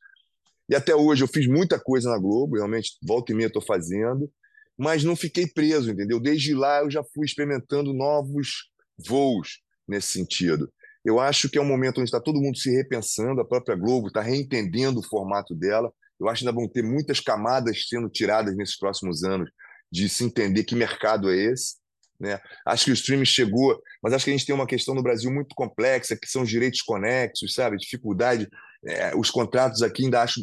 [0.69, 4.31] E até hoje eu fiz muita coisa na Globo, realmente volta e meia estou fazendo,
[4.77, 6.19] mas não fiquei preso, entendeu?
[6.21, 8.71] Desde lá eu já fui experimentando novos
[9.07, 10.71] voos nesse sentido.
[11.05, 14.09] Eu acho que é um momento onde está todo mundo se repensando, a própria Globo
[14.09, 15.93] está reentendendo o formato dela.
[16.19, 19.51] Eu acho que ainda vão ter muitas camadas sendo tiradas nesses próximos anos
[19.91, 21.77] de se entender que mercado é esse.
[22.19, 22.41] Né?
[22.65, 25.31] Acho que o streaming chegou, mas acho que a gente tem uma questão no Brasil
[25.33, 27.77] muito complexa, que são os direitos conexos, sabe?
[27.77, 28.49] Dificuldade.
[28.87, 30.41] É, os contratos aqui ainda acho.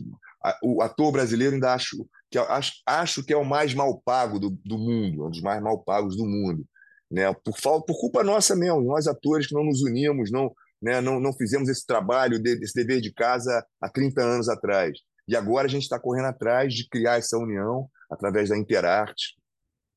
[0.61, 4.49] O ator brasileiro ainda acho que, acho, acho que é o mais mal pago do,
[4.63, 6.65] do mundo, um dos mais mal pagos do mundo.
[7.11, 7.33] Né?
[7.33, 11.33] Por, por culpa nossa mesmo, nós atores que não nos unimos, não, né, não, não
[11.33, 14.97] fizemos esse trabalho, esse dever de casa há 30 anos atrás.
[15.27, 19.37] E agora a gente está correndo atrás de criar essa união através da Interarte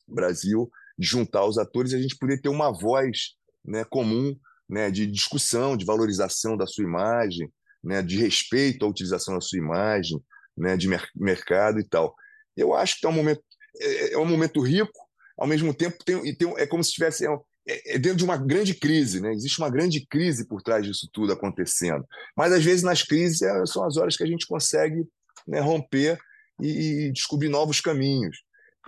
[0.07, 4.37] Brasil, de juntar os atores e a gente poder ter uma voz né, comum
[4.69, 7.51] né, de discussão, de valorização da sua imagem,
[7.83, 10.23] né, de respeito à utilização da sua imagem,
[10.57, 12.15] né, de mer mercado e tal.
[12.57, 13.43] Eu acho que é um momento,
[13.81, 15.02] é, é um momento rico,
[15.43, 17.31] ao mesmo tempo tem, tem, é como se estivesse é,
[17.67, 19.33] é, é, dentro de uma grande crise, né?
[19.33, 22.07] Existe uma grande crise por trás disso tudo acontecendo.
[22.37, 25.05] Mas às vezes nas crises é, são as horas que a gente consegue
[25.49, 26.17] né, romper
[26.61, 28.37] e, e descobrir novos caminhos.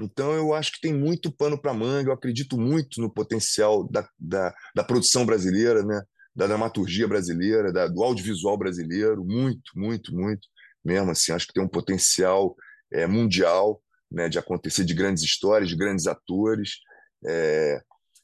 [0.01, 4.09] Então, eu acho que tem muito pano para manga, eu acredito muito no potencial da,
[4.17, 6.01] da, da, produção brasileira, né?
[6.37, 10.47] da dramaturgia brasileira, da, do audiovisual brasileiro, muito, muito, muito
[10.85, 11.11] mesmo.
[11.11, 12.55] Assim, acho que tem um potencial
[12.93, 13.81] é, mundial
[14.15, 14.29] né?
[14.29, 16.79] de acontecer de grandes histórias, de grandes atores.
[17.27, 17.81] É,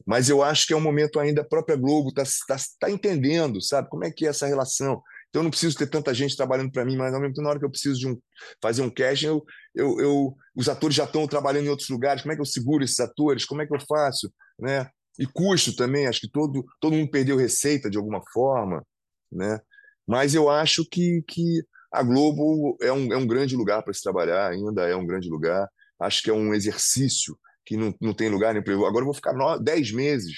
[0.06, 3.60] mas eu acho que é um momento ainda a própria Globo está tá, tá entendendo,
[3.60, 5.02] sabe, como é que é essa relação.
[5.28, 7.50] Então eu não preciso ter tanta gente trabalhando para mim, mas ao mesmo tempo, na
[7.50, 8.18] hora que eu preciso de um,
[8.62, 12.32] fazer um casting, eu, eu, eu, os atores já estão trabalhando em outros lugares, como
[12.32, 14.32] é que eu seguro esses atores, como é que eu faço?
[14.58, 14.88] Né?
[15.18, 18.84] E custo também, acho que todo, todo mundo perdeu receita de alguma forma.
[19.30, 19.60] Né?
[20.06, 24.02] Mas eu acho que, que a Globo é um, é um grande lugar para se
[24.02, 25.68] trabalhar, ainda é um grande lugar.
[26.00, 29.14] Acho que é um exercício que não, não tem lugar nem para Agora eu vou
[29.14, 30.36] ficar dez meses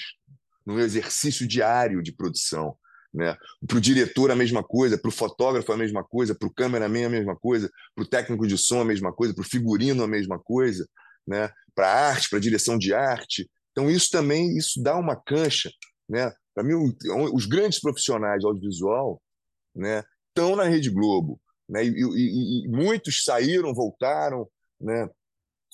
[0.65, 2.77] no exercício diário de produção.
[3.13, 3.37] Né?
[3.67, 7.05] Para o diretor, a mesma coisa, para o fotógrafo, a mesma coisa, para o cameraman,
[7.05, 10.07] a mesma coisa, para o técnico de som, a mesma coisa, para o figurino, a
[10.07, 10.87] mesma coisa,
[11.27, 11.51] né?
[11.75, 13.49] para a arte, para a direção de arte.
[13.71, 15.71] Então, isso também isso dá uma cancha.
[16.09, 16.31] Né?
[16.53, 16.73] Para mim,
[17.33, 19.21] os grandes profissionais de audiovisual
[19.75, 21.39] né, estão na Rede Globo.
[21.69, 21.85] Né?
[21.85, 24.47] E, e, e muitos saíram, voltaram.
[24.79, 25.07] Né?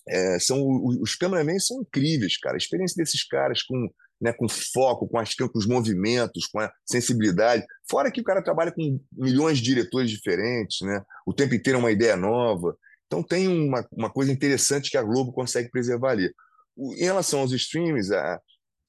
[0.09, 0.65] É, são,
[1.01, 2.55] os cameramans são incríveis, cara.
[2.55, 3.89] A experiência desses caras com
[4.21, 7.65] né, com foco, com, as, com os movimentos, com a sensibilidade.
[7.89, 11.01] Fora que o cara trabalha com milhões de diretores diferentes, né?
[11.25, 12.77] o tempo inteiro é uma ideia nova.
[13.07, 16.31] Então tem uma, uma coisa interessante que a Globo consegue preservar ali.
[16.75, 18.39] O, em relação aos streams, a,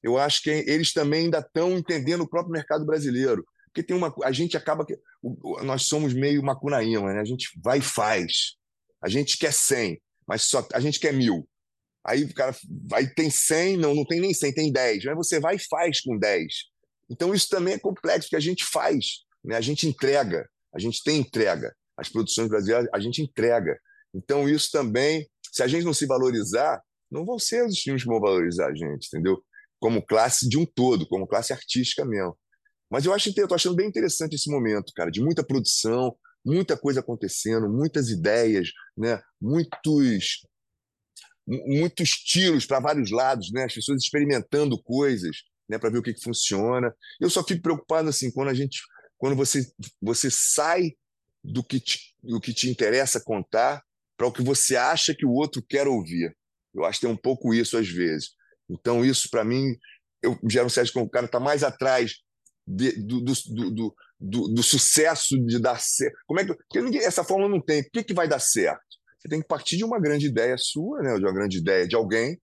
[0.02, 3.44] eu acho que eles também ainda estão entendendo o próprio mercado brasileiro.
[3.66, 4.12] Porque tem uma.
[4.24, 4.85] A gente acaba.
[4.85, 4.98] que
[5.62, 7.20] Nós somos meio macunaíma, né?
[7.20, 8.56] A gente vai e faz.
[9.00, 10.00] A gente quer 100,
[10.31, 11.45] mas só a gente quer mil.
[12.07, 12.55] Aí o cara
[12.88, 15.05] vai, tem 100, não, não tem nem 100, tem 10.
[15.07, 16.47] Mas você vai e faz com 10.
[17.11, 19.57] Então isso também é complexo, porque a gente faz, né?
[19.57, 21.75] a gente entrega, a gente tem entrega.
[21.97, 23.77] As produções brasileiras, a gente entrega.
[24.14, 28.09] Então isso também, se a gente não se valorizar, não vão ser os filmes que
[28.09, 29.43] vão valorizar a gente, entendeu?
[29.81, 32.38] Como classe de um todo, como classe artística mesmo.
[32.88, 36.76] Mas eu acho eu tô achando bem interessante esse momento, cara, de muita produção, muita
[36.76, 39.20] coisa acontecendo, muitas ideias, né?
[39.40, 40.46] Muitos
[41.46, 43.64] muitos tiros para vários lados, né?
[43.64, 46.94] As pessoas experimentando coisas, né, para ver o que, que funciona.
[47.20, 48.81] Eu só fico preocupado assim quando a gente
[49.18, 50.92] quando você você sai
[51.42, 53.83] do que te, do que te interessa contar
[54.16, 56.37] para o que você acha que o outro quer ouvir.
[56.74, 58.31] Eu acho que tem um pouco isso às vezes.
[58.68, 59.76] Então, isso, para mim,
[60.22, 62.16] eu gera um certo que o cara está mais atrás
[62.70, 66.16] de, do, do, do, do, sucesso de dar certo.
[66.26, 67.83] Como é que, porque ninguém, essa forma não tem.
[67.83, 68.80] Por que, que vai dar certo?
[69.18, 71.96] Você tem que partir de uma grande ideia sua, né, de uma grande ideia de
[71.96, 72.40] alguém,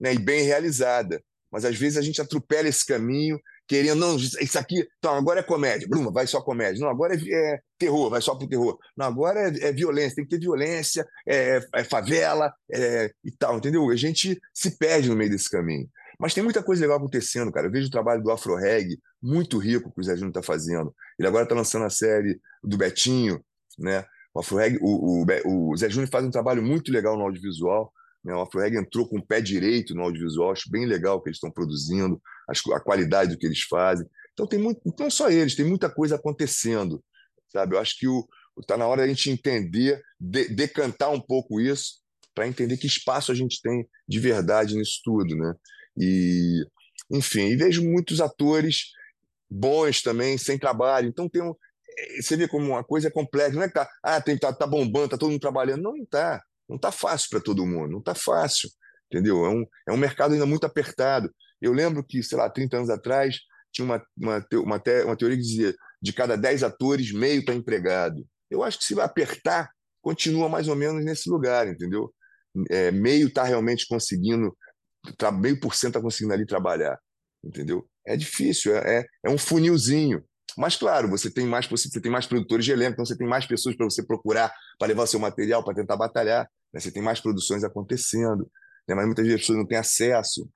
[0.00, 1.22] né, e bem realizada.
[1.52, 5.42] Mas às vezes a gente atropela esse caminho querendo, não, isso aqui, então agora é
[5.42, 9.06] comédia, Bruma, vai só comédia, não, agora é, é terror, vai só pro terror, não,
[9.06, 13.88] agora é, é violência, tem que ter violência, é, é favela é, e tal, entendeu?
[13.90, 15.88] A gente se perde no meio desse caminho.
[16.18, 17.66] Mas tem muita coisa legal acontecendo, cara.
[17.66, 20.94] Eu vejo o trabalho do Afro Reg, muito rico que o Zé Júnior está fazendo.
[21.18, 23.40] Ele agora está lançando a série do Betinho,
[23.78, 24.04] né?
[24.34, 27.92] O Afro Reg, o, o, o Zé Júnior faz um trabalho muito legal no audiovisual.
[28.26, 28.34] Né?
[28.34, 31.36] O AfroReg entrou com o pé direito no audiovisual, acho bem legal o que eles
[31.36, 32.20] estão produzindo,
[32.74, 34.04] a qualidade do que eles fazem.
[34.32, 37.02] Então, tem muito, não só eles, tem muita coisa acontecendo.
[37.52, 37.76] sabe?
[37.76, 38.06] Eu acho que
[38.60, 42.00] está na hora da gente entender, de, decantar um pouco isso,
[42.34, 45.36] para entender que espaço a gente tem de verdade nisso tudo.
[45.36, 45.54] Né?
[45.98, 46.66] E,
[47.10, 48.92] enfim, e vejo muitos atores
[49.50, 51.08] bons também, sem trabalho.
[51.08, 51.54] Então, tem um,
[51.98, 53.54] eh, você vê como uma coisa é complexa.
[53.54, 55.82] Não é que tá, ah, tem, tá, tá bombando, tá todo mundo trabalhando.
[55.82, 56.42] Não está.
[56.68, 58.68] Não está fácil para todo mundo, não está fácil,
[59.10, 59.44] entendeu?
[59.44, 61.32] É um, é um mercado ainda muito apertado.
[61.60, 63.38] Eu lembro que, sei lá, 30 anos atrás,
[63.72, 67.54] tinha uma, uma, uma, te, uma teoria que dizia de cada 10 atores, meio está
[67.54, 68.26] empregado.
[68.50, 69.70] Eu acho que se vai apertar,
[70.02, 72.12] continua mais ou menos nesse lugar, entendeu?
[72.70, 74.56] É, meio está realmente conseguindo,
[75.32, 76.98] meio por cento está conseguindo ali trabalhar,
[77.44, 77.88] entendeu?
[78.06, 80.24] É difícil, é, é, é um funilzinho.
[80.56, 83.44] Mas, claro, você tem mais você tem mais produtores de elenco, então você tem mais
[83.46, 86.48] pessoas para você procurar para levar seu material, para tentar batalhar.
[86.72, 86.80] Né?
[86.80, 88.50] Você tem mais produções acontecendo,
[88.88, 88.94] né?
[88.94, 90.48] mas muitas vezes as pessoas não têm acesso.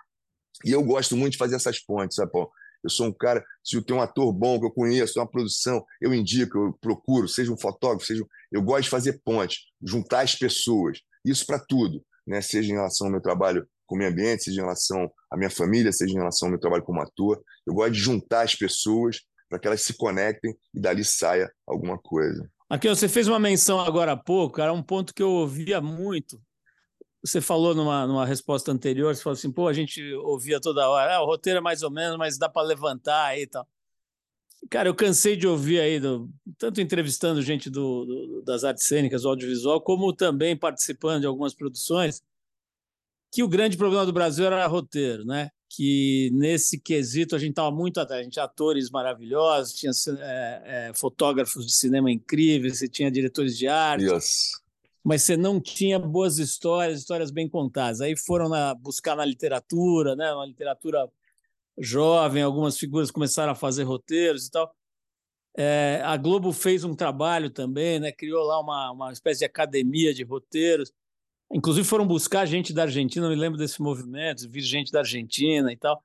[0.65, 2.51] E eu gosto muito de fazer essas pontes, sabe, Paulo?
[2.83, 5.85] Eu sou um cara, se eu tenho um ator bom que eu conheço, uma produção,
[6.01, 8.25] eu indico, eu procuro, seja um fotógrafo, seja.
[8.51, 11.01] Eu gosto de fazer pontes, juntar as pessoas.
[11.25, 12.41] Isso para tudo, né?
[12.41, 15.50] seja em relação ao meu trabalho com o meio ambiente, seja em relação à minha
[15.50, 17.42] família, seja em relação ao meu trabalho como ator.
[17.66, 21.98] Eu gosto de juntar as pessoas para que elas se conectem e dali saia alguma
[21.98, 22.48] coisa.
[22.68, 26.40] Aqui, você fez uma menção agora há pouco, era um ponto que eu ouvia muito.
[27.20, 31.16] Você falou numa, numa resposta anterior, você falou assim, pô, a gente ouvia toda hora,
[31.16, 33.66] ah, o roteiro é mais ou menos, mas dá para levantar aí e tal.
[34.70, 39.22] Cara, eu cansei de ouvir aí, do, tanto entrevistando gente do, do, das artes cênicas,
[39.22, 42.22] do audiovisual, como também participando de algumas produções,
[43.31, 45.51] que o grande problema do Brasil era roteiro, né?
[45.73, 48.21] que nesse quesito a gente estava muito atrás.
[48.21, 53.57] A gente tinha atores maravilhosos, tinha é, é, fotógrafos de cinema incríveis, você tinha diretores
[53.57, 54.51] de arte, yes.
[55.05, 58.01] mas você não tinha boas histórias, histórias bem contadas.
[58.01, 61.09] Aí foram na, buscar na literatura, né, uma literatura
[61.79, 64.75] jovem, algumas figuras começaram a fazer roteiros e tal.
[65.57, 70.12] É, a Globo fez um trabalho também, né, criou lá uma, uma espécie de academia
[70.12, 70.93] de roteiros.
[71.53, 75.73] Inclusive foram buscar gente da Argentina, eu me lembro desse movimento, vi gente da Argentina
[75.73, 76.03] e tal.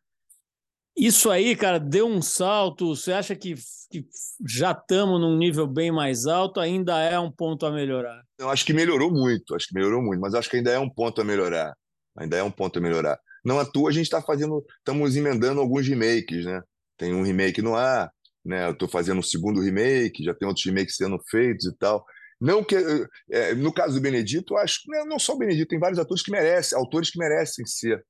[0.98, 2.96] Isso aí, cara, deu um salto.
[2.96, 3.56] Você acha que,
[3.92, 4.08] que
[4.48, 6.60] já estamos num nível bem mais alto?
[6.60, 8.24] Ainda é um ponto a melhorar?
[8.40, 10.90] Eu acho que melhorou muito, acho que melhorou muito, mas acho que ainda é um
[10.90, 11.76] ponto a melhorar.
[12.18, 13.20] Ainda é um ponto a melhorar.
[13.44, 16.62] Não à toa a gente está fazendo, estamos emendando alguns remakes, né?
[16.98, 18.10] Tem um remake no ar,
[18.44, 18.66] né?
[18.66, 22.06] Eu estou fazendo um segundo remake, já tem outros remakes sendo feitos e tal.
[22.40, 22.76] Não que,
[23.32, 26.32] é, no caso do Benedito, acho que não só o Benedito, tem vários atores que
[26.32, 28.04] merecem, autores que merecem ser,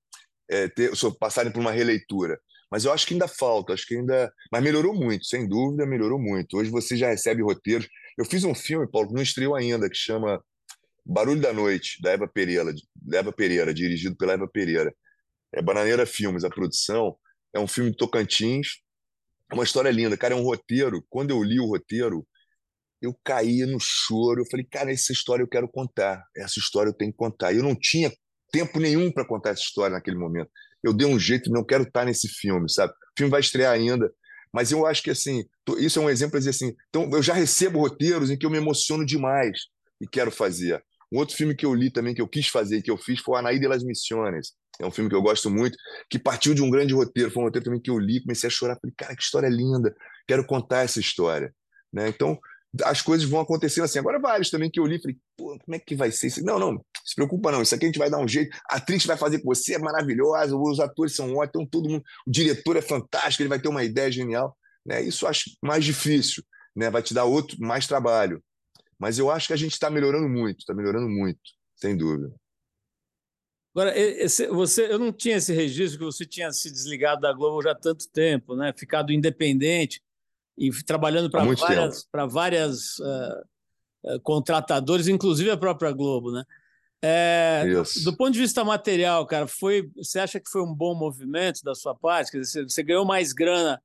[0.50, 2.40] é, ter, passarem por uma releitura.
[2.72, 4.32] Mas eu acho que ainda falta, acho que ainda.
[4.52, 6.58] Mas melhorou muito, sem dúvida, melhorou muito.
[6.58, 7.88] Hoje você já recebe roteiros.
[8.18, 10.44] Eu fiz um filme, Paulo, que não estreou ainda, que chama
[11.06, 12.74] Barulho da Noite, da Eva Pereira,
[13.14, 14.94] Eva Pereira, dirigido pela Eva Pereira.
[15.54, 17.16] É Bananeira Filmes, a produção.
[17.54, 18.80] É um filme de Tocantins.
[19.52, 20.18] É uma história linda.
[20.18, 21.06] Cara, é um roteiro.
[21.10, 22.28] Quando eu li o roteiro,
[23.06, 24.42] eu caí no choro.
[24.42, 26.24] Eu falei, cara, essa história eu quero contar.
[26.36, 27.54] Essa história eu tenho que contar.
[27.54, 28.12] Eu não tinha
[28.52, 30.50] tempo nenhum para contar essa história naquele momento.
[30.84, 32.94] Eu dei um jeito, não quero estar nesse filme, sabe?
[32.94, 34.12] O filme vai estrear ainda,
[34.54, 35.44] Mas eu acho que assim,
[35.80, 36.74] isso é um exemplo dizer assim.
[36.90, 39.60] Então, eu já recebo roteiros em que eu me emociono demais
[40.00, 40.82] e quero fazer.
[41.12, 43.40] Um outro filme que eu li também, que eu quis fazer, que eu fiz, foi
[43.40, 44.54] Anaí de las Missiones.
[44.80, 45.78] É um filme que eu gosto muito,
[46.10, 47.32] que partiu de um grande roteiro.
[47.32, 48.78] Foi um roteiro também que eu li, comecei a chorar.
[48.80, 49.96] Falei, cara, que história linda,
[50.28, 51.54] quero contar essa história.
[51.92, 52.10] Né?
[52.10, 52.38] Então,
[52.84, 54.00] as coisas vão acontecendo assim.
[54.00, 56.44] Agora, vários também que eu li, falei, pô, como é que vai ser isso?
[56.44, 58.56] Não, não, se preocupa não, isso aqui a gente vai dar um jeito.
[58.70, 62.04] A atriz vai fazer com você, é maravilhosa, os atores são ótimos, então todo mundo,
[62.28, 64.58] o diretor é fantástico, ele vai ter uma ideia genial.
[64.86, 65.02] Né?
[65.04, 66.44] Isso eu acho mais difícil,
[66.76, 66.90] né?
[66.90, 68.44] vai te dar outro, mais trabalho.
[69.00, 71.40] Mas eu acho que a gente está melhorando muito, está melhorando muito,
[71.76, 72.34] sem dúvida.
[73.74, 77.62] Agora, esse, você, eu não tinha esse registro que você tinha se desligado da Globo
[77.62, 78.74] já há tanto tempo, né?
[78.76, 80.02] ficado independente
[80.58, 86.44] e trabalhando para várias, várias uh, uh, contratadores, inclusive a própria Globo, né?
[87.04, 87.64] É,
[88.04, 91.76] do ponto de vista material, cara, foi, você acha que foi um bom movimento da
[91.76, 92.32] sua parte?
[92.32, 93.80] Quer dizer, você ganhou mais grana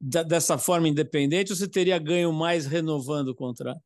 [0.00, 3.80] da, dessa forma independente ou você teria ganho mais renovando o contrato?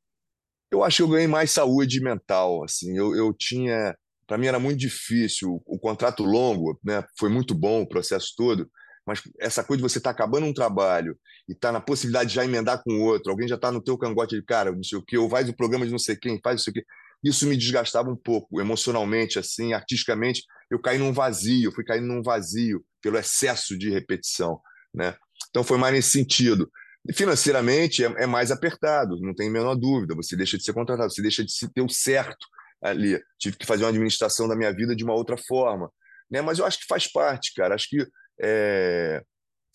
[0.71, 2.63] Eu acho que eu ganhei mais saúde mental.
[2.63, 5.61] Assim, eu, eu tinha, para mim era muito difícil.
[5.67, 7.03] O, o contrato longo, né?
[7.19, 8.71] Foi muito bom o processo todo
[9.07, 11.17] mas essa coisa de você estar tá acabando um trabalho
[11.49, 13.97] e estar tá na possibilidade de já emendar com outro, alguém já está no teu
[13.97, 16.41] cangote de cara, não sei o quê, ou faz o programa de não sei quem,
[16.43, 16.85] faz não sei o quê.
[17.23, 22.23] Isso me desgastava um pouco, emocionalmente, assim, artisticamente, eu caí num vazio, fui caindo num
[22.23, 24.61] vazio pelo excesso de repetição,
[24.93, 25.17] né?
[25.49, 26.71] Então foi mais nesse sentido.
[27.09, 30.15] E financeiramente é, é mais apertado, não tem a menor dúvida.
[30.15, 32.47] Você deixa de ser contratado, você deixa de se ter o certo
[32.83, 33.21] ali.
[33.39, 35.91] Tive que fazer uma administração da minha vida de uma outra forma,
[36.31, 36.43] né?
[36.43, 37.75] Mas eu acho que faz parte, cara.
[37.75, 38.05] Acho que
[38.41, 39.23] é,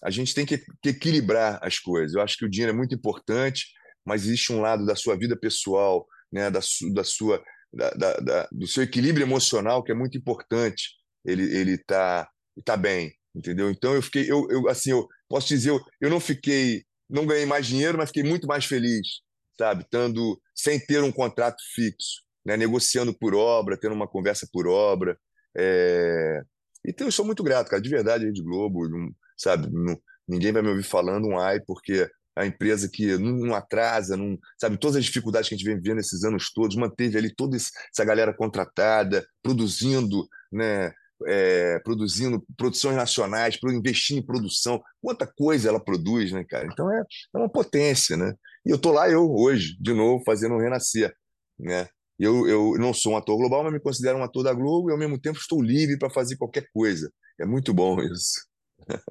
[0.03, 2.15] a gente tem que, que, equilibrar as coisas.
[2.15, 3.67] Eu acho que o dinheiro é muito importante,
[4.05, 7.43] mas existe um lado da sua vida pessoal, né, da, su, da sua,
[7.73, 10.89] da, da, da, do seu equilíbrio emocional que é muito importante.
[11.23, 12.27] Ele ele tá
[12.65, 13.69] tá bem, entendeu?
[13.69, 17.45] Então eu fiquei, eu, eu assim, eu posso dizer, eu, eu não fiquei, não ganhei
[17.45, 19.21] mais dinheiro, mas fiquei muito mais feliz,
[19.57, 19.85] sabe?
[19.89, 22.57] Tando sem ter um contrato fixo, né?
[22.57, 25.17] negociando por obra, tendo uma conversa por obra.
[25.55, 26.41] É,
[26.85, 29.69] então eu sou muito grato, cara, de verdade, Rede Globo, não, sabe?
[29.71, 34.37] Não, ninguém vai me ouvir falando um ai, porque a empresa que não, atrasa, não,
[34.59, 34.77] sabe?
[34.77, 38.05] Todas as dificuldades que a gente vem vivendo esses anos todos, manteve ali toda essa
[38.05, 40.91] galera contratada, produzindo, né?
[41.27, 44.81] É, produzindo produções nacionais, investindo em produção.
[44.99, 46.65] Quanta coisa ela produz, né, cara?
[46.65, 48.33] Então é, é uma potência, né?
[48.65, 51.13] E eu tô lá, eu, hoje, de novo, fazendo renascer,
[51.59, 51.87] né?
[52.21, 54.93] Eu, eu não sou um ator global, mas me considero um ator da Globo e
[54.93, 57.11] ao mesmo tempo estou livre para fazer qualquer coisa.
[57.39, 58.45] É muito bom isso.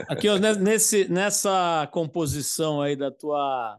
[0.08, 3.78] Aqui, ó, nesse, nessa composição aí da tua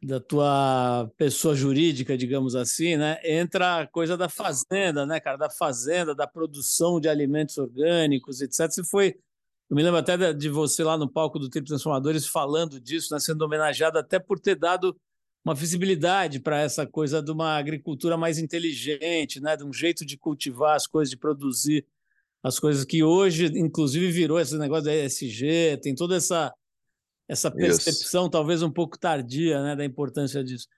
[0.00, 3.18] da tua pessoa jurídica, digamos assim, né?
[3.24, 5.36] Entra a coisa da fazenda, né, cara?
[5.36, 8.70] Da fazenda, da produção de alimentos orgânicos, etc.
[8.70, 9.16] Você foi,
[9.68, 13.18] eu me lembro até de você lá no palco do Tribo Transformadores falando disso, né?
[13.18, 14.96] Sendo homenageado até por ter dado
[15.44, 19.56] uma visibilidade para essa coisa de uma agricultura mais inteligente, né?
[19.56, 21.86] de um jeito de cultivar as coisas, de produzir
[22.42, 26.52] as coisas que hoje, inclusive, virou esse negócio da ESG, tem toda essa,
[27.28, 28.30] essa percepção, Isso.
[28.30, 29.76] talvez um pouco tardia, né?
[29.76, 30.68] da importância disso.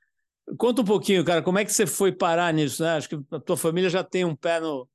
[0.56, 2.82] Conta um pouquinho, cara, como é que você foi parar nisso?
[2.82, 2.90] Né?
[2.90, 4.88] Acho que a tua família já tem um pé no,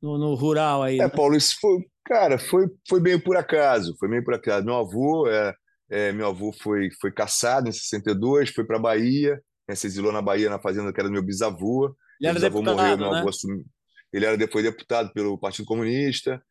[0.00, 0.98] no, no rural aí.
[0.98, 1.08] É, né?
[1.08, 4.64] Paulo, isso foi, cara, foi, foi meio por acaso, foi meio por acaso.
[4.64, 5.54] Meu avô é,
[5.90, 10.12] é, meu avô foi, foi caçado em 62, foi para a Bahia, né, se exilou
[10.12, 11.94] na Bahia, na fazenda que era do meu bisavô.
[12.20, 13.28] Ele era bisavô deputado, morreu, meu avô né?
[13.28, 13.64] assumiu.
[14.12, 16.42] Ele era, foi deputado pelo Partido Comunista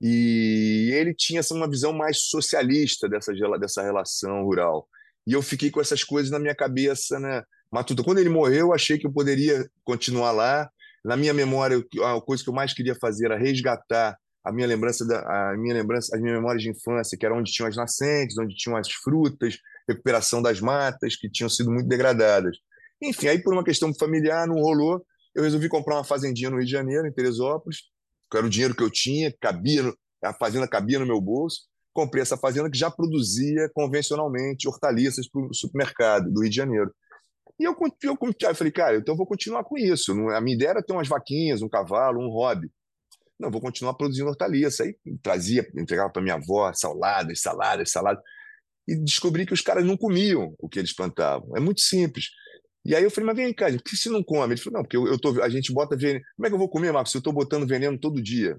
[0.00, 4.88] e ele tinha assim, uma visão mais socialista dessa, dessa relação rural.
[5.26, 7.42] E eu fiquei com essas coisas na minha cabeça, né?
[7.72, 10.70] Matuta, quando ele morreu, eu achei que eu poderia continuar lá.
[11.04, 14.16] Na minha memória, a coisa que eu mais queria fazer era resgatar
[14.46, 15.20] a minha lembrança da
[15.52, 18.54] a minha lembrança as minhas memórias de infância que era onde tinham as nascentes onde
[18.54, 22.56] tinham as frutas recuperação das matas que tinham sido muito degradadas
[23.02, 26.66] enfim aí por uma questão familiar não rolou eu resolvi comprar uma fazendinha no Rio
[26.66, 27.78] de Janeiro em Teresópolis
[28.30, 29.92] que era o dinheiro que eu tinha cabia
[30.22, 35.40] a fazenda cabia no meu bolso comprei essa fazenda que já produzia convencionalmente hortaliças para
[35.40, 36.92] o supermercado do Rio de Janeiro
[37.58, 40.12] e eu, eu, eu falei, cara, então eu vou continuar com isso.
[40.30, 42.70] A minha ideia era ter umas vaquinhas, um cavalo, um hobby.
[43.38, 44.84] Não, vou continuar produzindo hortaliça.
[44.84, 48.22] Aí trazia, entregava para minha avó saladas, saladas, saladas.
[48.88, 51.56] E descobri que os caras não comiam o que eles plantavam.
[51.56, 52.30] É muito simples.
[52.84, 54.54] E aí eu falei, mas vem cá, por que você não come?
[54.54, 56.24] Ele falou, não, porque eu, eu tô, a gente bota veneno.
[56.36, 58.56] Como é que eu vou comer, Marcos, se eu estou botando veneno todo dia?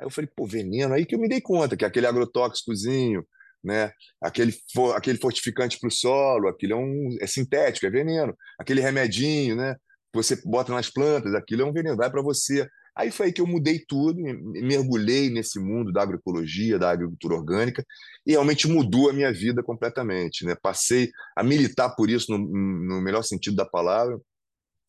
[0.00, 0.92] Aí eu falei, pô, veneno?
[0.92, 3.24] Aí que eu me dei conta que aquele agrotóxicozinho,
[3.62, 3.92] né?
[4.20, 4.52] aquele,
[4.94, 8.36] aquele fortificante para o solo, aquilo é, um, é sintético, é veneno.
[8.58, 9.74] Aquele remedinho né?
[9.74, 13.32] que você bota nas plantas, aquilo é um veneno, vai para você Aí foi aí
[13.32, 17.84] que eu mudei tudo, mergulhei nesse mundo da agroecologia, da agricultura orgânica,
[18.26, 20.46] e realmente mudou a minha vida completamente.
[20.46, 20.54] Né?
[20.54, 24.18] Passei a militar por isso, no, no melhor sentido da palavra,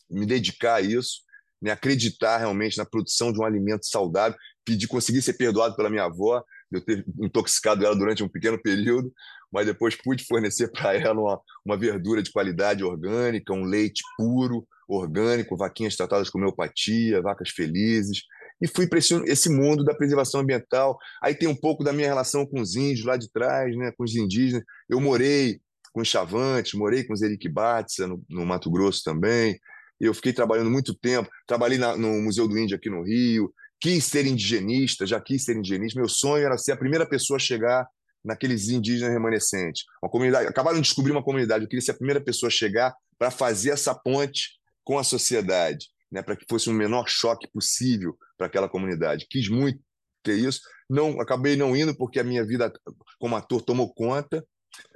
[0.09, 1.21] me dedicar a isso,
[1.61, 1.71] né?
[1.71, 6.41] acreditar realmente na produção de um alimento saudável, pedir, conseguir ser perdoado pela minha avó,
[6.71, 9.11] eu ter intoxicado ela durante um pequeno período,
[9.51, 14.67] mas depois pude fornecer para ela uma, uma verdura de qualidade orgânica, um leite puro,
[14.87, 18.21] orgânico, vaquinhas tratadas com homeopatia, vacas felizes,
[18.61, 20.97] e fui para esse, esse, mundo da preservação ambiental.
[21.21, 24.03] Aí tem um pouco da minha relação com os índios lá de trás, né, com
[24.03, 24.63] os indígenas.
[24.89, 25.59] Eu morei
[25.93, 29.59] com os Chavantes, morei com os Eriquibatsa, no, no Mato Grosso também.
[29.99, 34.05] Eu fiquei trabalhando muito tempo, trabalhei na, no Museu do Índio aqui no Rio, quis
[34.05, 35.99] ser indigenista, já quis ser indigenista.
[35.99, 37.87] Meu sonho era ser a primeira pessoa a chegar
[38.23, 39.83] naqueles indígenas remanescentes.
[40.01, 42.93] Uma comunidade, acabaram de descobrir uma comunidade, eu queria ser a primeira pessoa a chegar
[43.17, 48.17] para fazer essa ponte com a sociedade, né, para que fosse o menor choque possível
[48.37, 49.27] para aquela comunidade.
[49.29, 49.79] Quis muito
[50.23, 52.71] ter isso, não acabei não indo porque a minha vida
[53.19, 54.45] como ator tomou conta,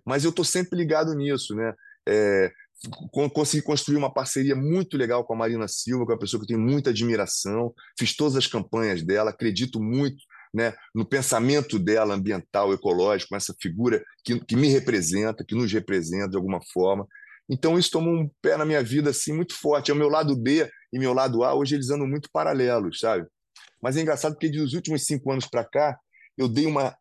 [0.06, 1.74] mas eu estou sempre ligado nisso, né?
[2.08, 2.52] É,
[3.34, 6.46] consegui construir uma parceria muito legal com a Marina Silva, que é uma pessoa que
[6.46, 12.16] eu tenho muita admiração, fiz todas as campanhas dela, acredito muito né, no pensamento dela
[12.16, 17.08] ambiental, ecológico, essa figura que, que me representa, que nos representa de alguma forma.
[17.50, 19.92] Então isso tomou um pé na minha vida assim muito forte.
[19.92, 23.26] É o meu lado B e meu lado A, hoje eles andam muito paralelos, sabe?
[23.82, 25.98] Mas é engraçado porque dos últimos cinco anos para cá,
[26.38, 26.96] eu dei uma,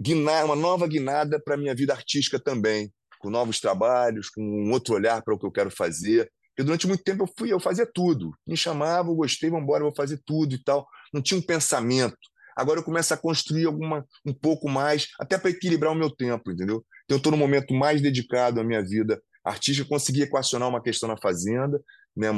[0.00, 4.94] guinada, uma nova guinada para minha vida artística também com novos trabalhos, com um outro
[4.94, 6.30] olhar para o que eu quero fazer.
[6.50, 8.32] Porque durante muito tempo eu fui, eu fazia tudo.
[8.46, 10.86] Me chamava, eu gostei, vamos embora, vou fazer tudo e tal.
[11.12, 12.16] Não tinha um pensamento.
[12.58, 16.50] Agora eu começo a construir alguma um pouco mais, até para equilibrar o meu tempo,
[16.50, 16.84] entendeu?
[17.04, 21.08] Então eu estou no momento mais dedicado à minha vida artística, consegui equacionar uma questão
[21.08, 21.80] na fazenda,
[22.16, 22.30] né?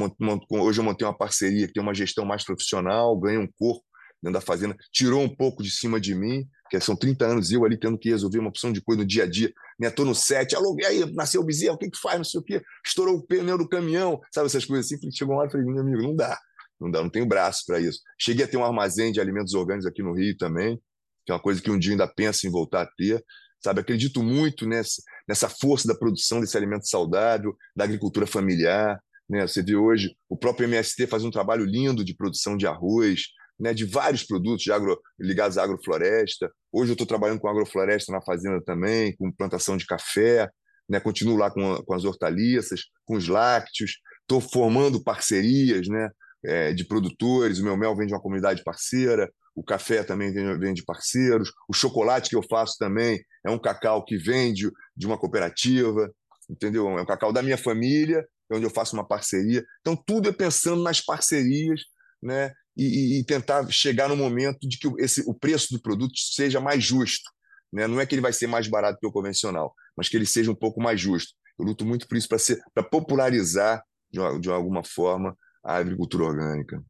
[0.50, 3.82] Hoje eu montei uma parceria que tem uma gestão mais profissional, ganhei um corpo
[4.22, 7.64] dentro da fazenda, tirou um pouco de cima de mim, que são 30 anos eu
[7.64, 9.90] ali tendo que resolver uma opção de coisa no dia a dia, né?
[9.98, 12.44] No set, alô, e aí, nasceu o bezerro, o que que faz, não sei o
[12.44, 15.66] quê, estourou o pneu do caminhão, sabe essas coisas assim, chegou uma hora e falei,
[15.66, 16.38] meu amigo, não dá,
[16.80, 18.00] não dá, não tenho braço para isso.
[18.18, 20.80] Cheguei a ter um armazém de alimentos orgânicos aqui no Rio também,
[21.26, 23.22] que é uma coisa que um dia ainda penso em voltar a ter,
[23.62, 23.80] sabe?
[23.80, 29.46] Acredito muito nessa, nessa força da produção desse alimento saudável, da agricultura familiar, né?
[29.46, 33.26] Você vê hoje o próprio MST faz um trabalho lindo de produção de arroz,
[33.60, 36.50] né, de vários produtos de agro, ligados à agrofloresta.
[36.72, 40.50] Hoje eu estou trabalhando com agrofloresta na fazenda também, com plantação de café,
[40.88, 46.08] né, continuo lá com, com as hortaliças, com os lácteos, estou formando parcerias né,
[46.45, 50.59] é, de produtores, o meu mel vem de uma comunidade parceira, o café também vem,
[50.59, 55.07] vem de parceiros, o chocolate que eu faço também é um cacau que vende de
[55.07, 56.11] uma cooperativa,
[56.49, 56.88] entendeu?
[56.88, 59.64] É um cacau da minha família, onde eu faço uma parceria.
[59.80, 61.82] Então, tudo é pensando nas parcerias
[62.22, 66.61] né, e, e, tentar chegar no momento de que esse, o preço do produto seja
[66.61, 67.30] mais justo.
[67.72, 67.86] Né?
[67.86, 70.51] Não é que ele vai ser mais barato que o convencional, mas que ele seja
[70.51, 71.34] um pouco mais justo.
[71.59, 72.28] Eu luto muito por isso,
[72.74, 76.84] para popularizar, de, uma, de alguma forma, a agricultura orgânica.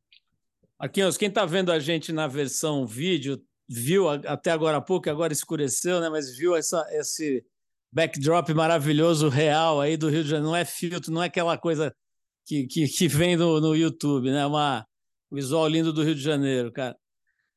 [0.78, 5.32] Aqui, quem está vendo a gente na versão vídeo, viu até agora há pouco, agora
[5.32, 6.08] escureceu, né?
[6.08, 7.44] mas viu essa, esse
[7.92, 10.48] backdrop maravilhoso, real aí do Rio de Janeiro.
[10.48, 11.94] Não é filtro, não é aquela coisa
[12.46, 14.46] que, que, que vem no, no YouTube, né?
[14.46, 14.86] Uma,
[15.30, 16.96] visual lindo do Rio de Janeiro, cara.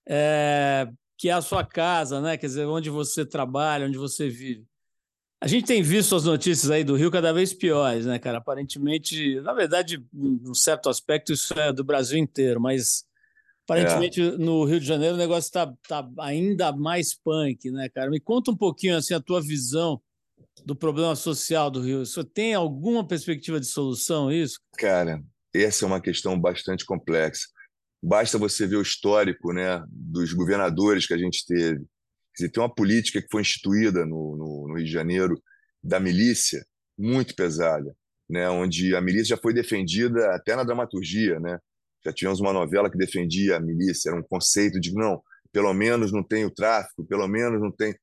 [0.08, 0.88] É,
[1.18, 2.38] que é a sua casa, né?
[2.38, 4.66] Quer dizer, onde você trabalha, onde você vive.
[5.44, 8.38] A gente tem visto as notícias aí do Rio cada vez piores, né, cara?
[8.38, 13.04] Aparentemente, na verdade, num certo aspecto, isso é do Brasil inteiro, mas
[13.66, 14.38] aparentemente é.
[14.38, 18.10] no Rio de Janeiro o negócio está tá ainda mais punk, né, cara?
[18.10, 20.02] Me conta um pouquinho assim a tua visão
[20.66, 22.06] do problema social do Rio.
[22.06, 24.62] Você tem alguma perspectiva de solução isso?
[24.78, 25.22] Cara,
[25.54, 27.50] essa é uma questão bastante complexa.
[28.02, 31.84] Basta você ver o histórico né, dos governadores que a gente teve.
[32.36, 35.42] Dizer, tem uma política que foi instituída no, no, no Rio de Janeiro
[35.84, 36.66] da milícia
[36.98, 37.96] muito pesada,
[38.30, 41.40] né, onde a milícia já foi defendida até na dramaturgia.
[41.40, 41.60] Né?
[42.06, 45.22] Já tivemos uma novela que defendia a milícia, era um conceito de não,
[45.52, 47.96] pelo menos não tem o tráfico, pelo menos não tem.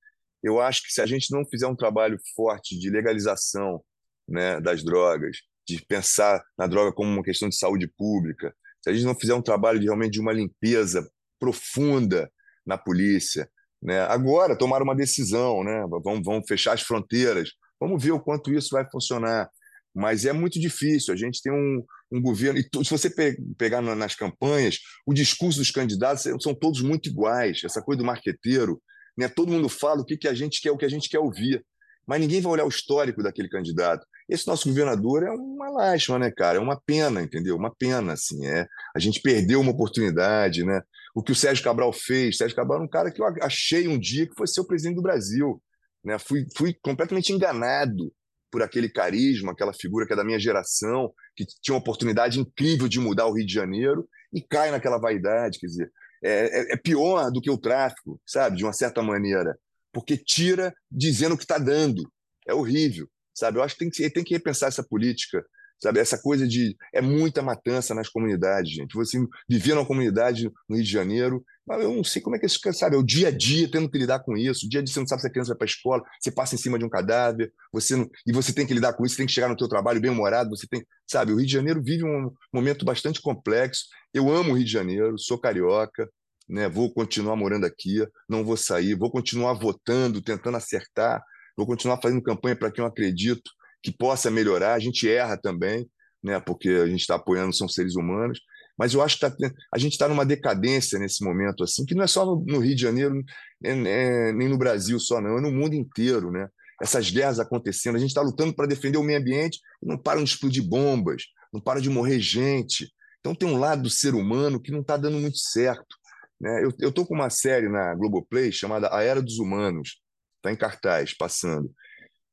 [0.43, 3.83] Eu acho que se a gente não fizer um trabalho forte de legalização
[4.29, 8.93] né, das drogas, de pensar na droga como uma questão de saúde pública, se a
[8.93, 11.09] gente não fizer um trabalho de, realmente de uma limpeza
[11.39, 12.31] profunda
[12.65, 13.51] na polícia,
[13.83, 14.01] né?
[14.03, 15.85] agora tomaram uma decisão, né?
[16.03, 17.51] vamos, vamos fechar as fronteiras,
[17.81, 19.49] vamos ver o quanto isso vai funcionar.
[19.95, 21.13] Mas é muito difícil.
[21.13, 22.59] A gente tem um, um governo.
[22.59, 23.11] E se você
[23.59, 27.63] pegar nas campanhas, o discurso dos candidatos são todos muito iguais.
[27.65, 28.81] Essa coisa do marqueteiro,
[29.17, 29.29] né?
[29.29, 31.65] todo mundo fala o que, que a gente quer, o que a gente quer ouvir.
[32.07, 34.07] mas ninguém vai olhar o histórico daquele candidato.
[34.29, 36.59] Esse nosso governador é uma lástima, né, cara?
[36.59, 37.57] É uma pena, entendeu?
[37.57, 38.47] Uma pena, assim.
[38.47, 38.67] É.
[38.95, 40.81] A gente perdeu uma oportunidade, né?
[41.15, 43.99] O que o Sérgio Cabral fez, Sérgio Cabral era um cara que eu achei um
[43.99, 45.61] dia que fosse ser o presidente do Brasil,
[46.05, 46.19] né?
[46.19, 48.13] Fui, fui completamente enganado
[48.51, 52.89] por aquele carisma, aquela figura que é da minha geração, que tinha uma oportunidade incrível
[52.89, 55.93] de mudar o Rio de Janeiro e cai naquela vaidade, quer dizer,
[56.23, 59.57] é, é, é pior do que o tráfico, sabe, de uma certa maneira,
[59.93, 62.11] porque tira dizendo o que está dando,
[62.47, 63.59] é horrível, sabe?
[63.59, 65.45] Eu acho que tem que, tem que repensar essa política
[65.81, 65.99] sabe?
[65.99, 68.95] Essa coisa de é muita matança nas comunidades, gente.
[68.95, 69.19] Você
[69.49, 72.61] vivia numa comunidade no Rio de Janeiro, mas eu não sei como é que isso,
[72.73, 72.97] sabe?
[72.97, 74.67] É o dia a dia tendo que lidar com isso.
[74.67, 76.31] O dia a dia você não sabe se a criança vai para a escola, você
[76.31, 79.17] passa em cima de um cadáver, você não, e você tem que lidar com isso,
[79.17, 81.33] tem que chegar no teu trabalho bem humorado, você tem, sabe?
[81.33, 83.85] O Rio de Janeiro vive um momento bastante complexo.
[84.13, 86.09] Eu amo o Rio de Janeiro, sou carioca,
[86.49, 86.69] né?
[86.69, 91.23] Vou continuar morando aqui, não vou sair, vou continuar votando, tentando acertar,
[91.57, 93.51] vou continuar fazendo campanha para quem eu acredito
[93.83, 94.75] que possa melhorar.
[94.75, 95.89] A gente erra também,
[96.23, 98.41] né, porque a gente está apoiando, são seres humanos.
[98.79, 99.37] Mas eu acho que tá,
[99.75, 102.75] a gente está numa decadência nesse momento, assim, que não é só no, no Rio
[102.75, 103.23] de Janeiro,
[103.63, 106.31] é, é, nem no Brasil só, não, é no mundo inteiro.
[106.31, 106.49] Né?
[106.81, 110.25] Essas guerras acontecendo, a gente está lutando para defender o meio ambiente e não param
[110.25, 112.91] de explodir bombas, não para de morrer gente.
[113.21, 115.97] Então tem um lado do ser humano que não está dando muito certo.
[116.41, 116.63] Né?
[116.81, 120.01] Eu estou com uma série na Globoplay chamada A Era dos Humanos,
[120.39, 121.71] está em cartaz, passando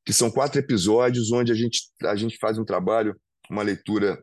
[0.08, 3.14] que são quatro episódios onde a gente, a gente faz um trabalho,
[3.50, 4.18] uma leitura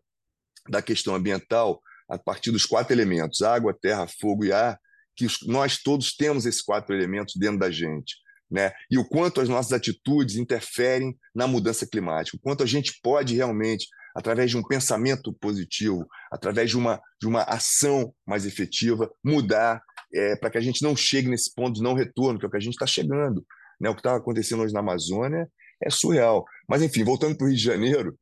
[0.67, 1.79] da questão ambiental
[2.09, 4.79] a partir dos quatro elementos: água, terra, fogo e ar,
[5.15, 8.15] que nós todos temos esses quatro elementos dentro da gente.
[8.49, 8.71] Né?
[8.89, 13.35] E o quanto as nossas atitudes interferem na mudança climática, o quanto a gente pode
[13.35, 19.83] realmente, através de um pensamento positivo, através de uma, de uma ação mais efetiva, mudar
[20.11, 22.51] é, para que a gente não chegue nesse ponto de não retorno, que é o
[22.51, 23.45] que a gente está chegando.
[23.79, 23.87] Né?
[23.87, 25.47] O que está acontecendo hoje na Amazônia
[25.83, 26.45] é surreal.
[26.67, 28.17] Mas, enfim, voltando para o Rio de Janeiro,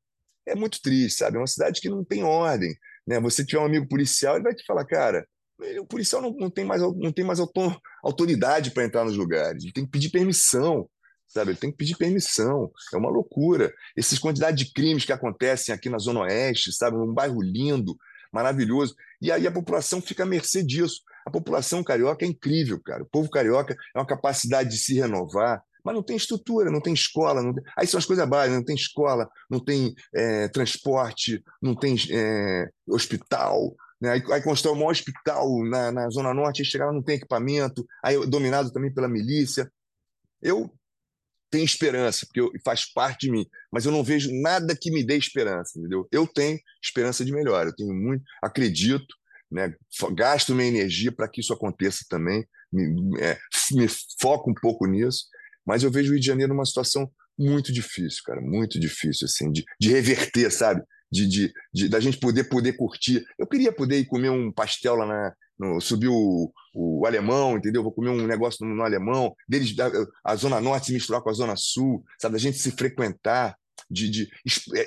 [0.46, 1.38] é muito triste, sabe?
[1.38, 2.76] É uma cidade que não tem ordem.
[3.08, 3.20] Né?
[3.20, 5.26] Você tiver um amigo policial, ele vai te falar, cara,
[5.80, 7.40] o policial não, não tem mais, não tem mais
[8.04, 10.90] autoridade para entrar nos lugares, ele tem que pedir permissão,
[11.28, 11.52] sabe?
[11.52, 12.72] Ele tem que pedir permissão.
[12.94, 13.74] É uma loucura.
[13.98, 16.98] Essas quantidades de crimes que acontecem aqui na Zona Oeste, sabe?
[16.98, 17.98] Um bairro lindo,
[18.32, 18.96] maravilhoso.
[19.22, 21.02] E aí a população fica à mercê disso.
[21.26, 23.04] A população carioca é incrível, cara.
[23.04, 26.94] O povo carioca é uma capacidade de se renovar, mas não tem estrutura, não tem
[26.94, 27.42] escola.
[27.42, 27.64] Não tem...
[27.78, 32.70] Aí são as coisas básicas: não tem escola, não tem é, transporte, não tem é,
[32.88, 33.76] hospital.
[34.00, 34.12] Né?
[34.12, 37.16] Aí, aí constrói um maior hospital na, na Zona Norte, aí chega lá, não tem
[37.16, 39.72] equipamento, aí dominado também pela milícia.
[40.42, 40.70] Eu
[41.50, 45.06] tenho esperança, porque eu, faz parte de mim, mas eu não vejo nada que me
[45.06, 46.08] dê esperança, entendeu?
[46.12, 49.16] Eu tenho esperança de melhor, eu tenho muito, acredito,
[49.52, 49.74] né?
[50.14, 53.38] gasto minha energia para que isso aconteça também, me, é,
[53.72, 53.88] me
[54.20, 55.26] foco um pouco nisso,
[55.66, 59.52] mas eu vejo o Rio de Janeiro numa situação muito difícil, cara, muito difícil, assim,
[59.52, 60.82] de, de reverter, sabe?
[61.12, 63.24] De, de, de, da gente poder poder curtir.
[63.38, 65.34] Eu queria poder ir comer um pastel lá na.
[65.56, 67.84] No, subir o, o alemão, entendeu?
[67.84, 69.90] Vou comer um negócio no, no alemão, deles, da,
[70.26, 72.34] a Zona Norte se misturar com a Zona Sul, sabe?
[72.34, 73.56] Da gente se frequentar,
[73.90, 74.30] de, de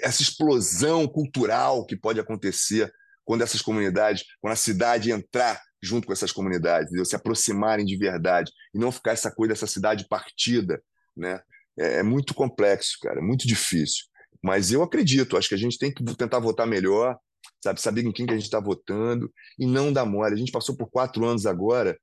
[0.02, 2.92] essa explosão cultural que pode acontecer
[3.24, 7.04] quando essas comunidades, quando a cidade entrar junto com essas comunidades, entendeu?
[7.04, 10.82] se aproximarem de verdade e não ficar essa coisa dessa cidade partida,
[11.16, 11.40] né?
[11.78, 14.04] É, é muito complexo, cara, é muito difícil.
[14.42, 17.18] Mas eu acredito, acho que a gente tem que tentar votar melhor,
[17.62, 20.34] sabe, saber em quem que a gente está votando e não dar mole.
[20.34, 21.98] A gente passou por quatro anos agora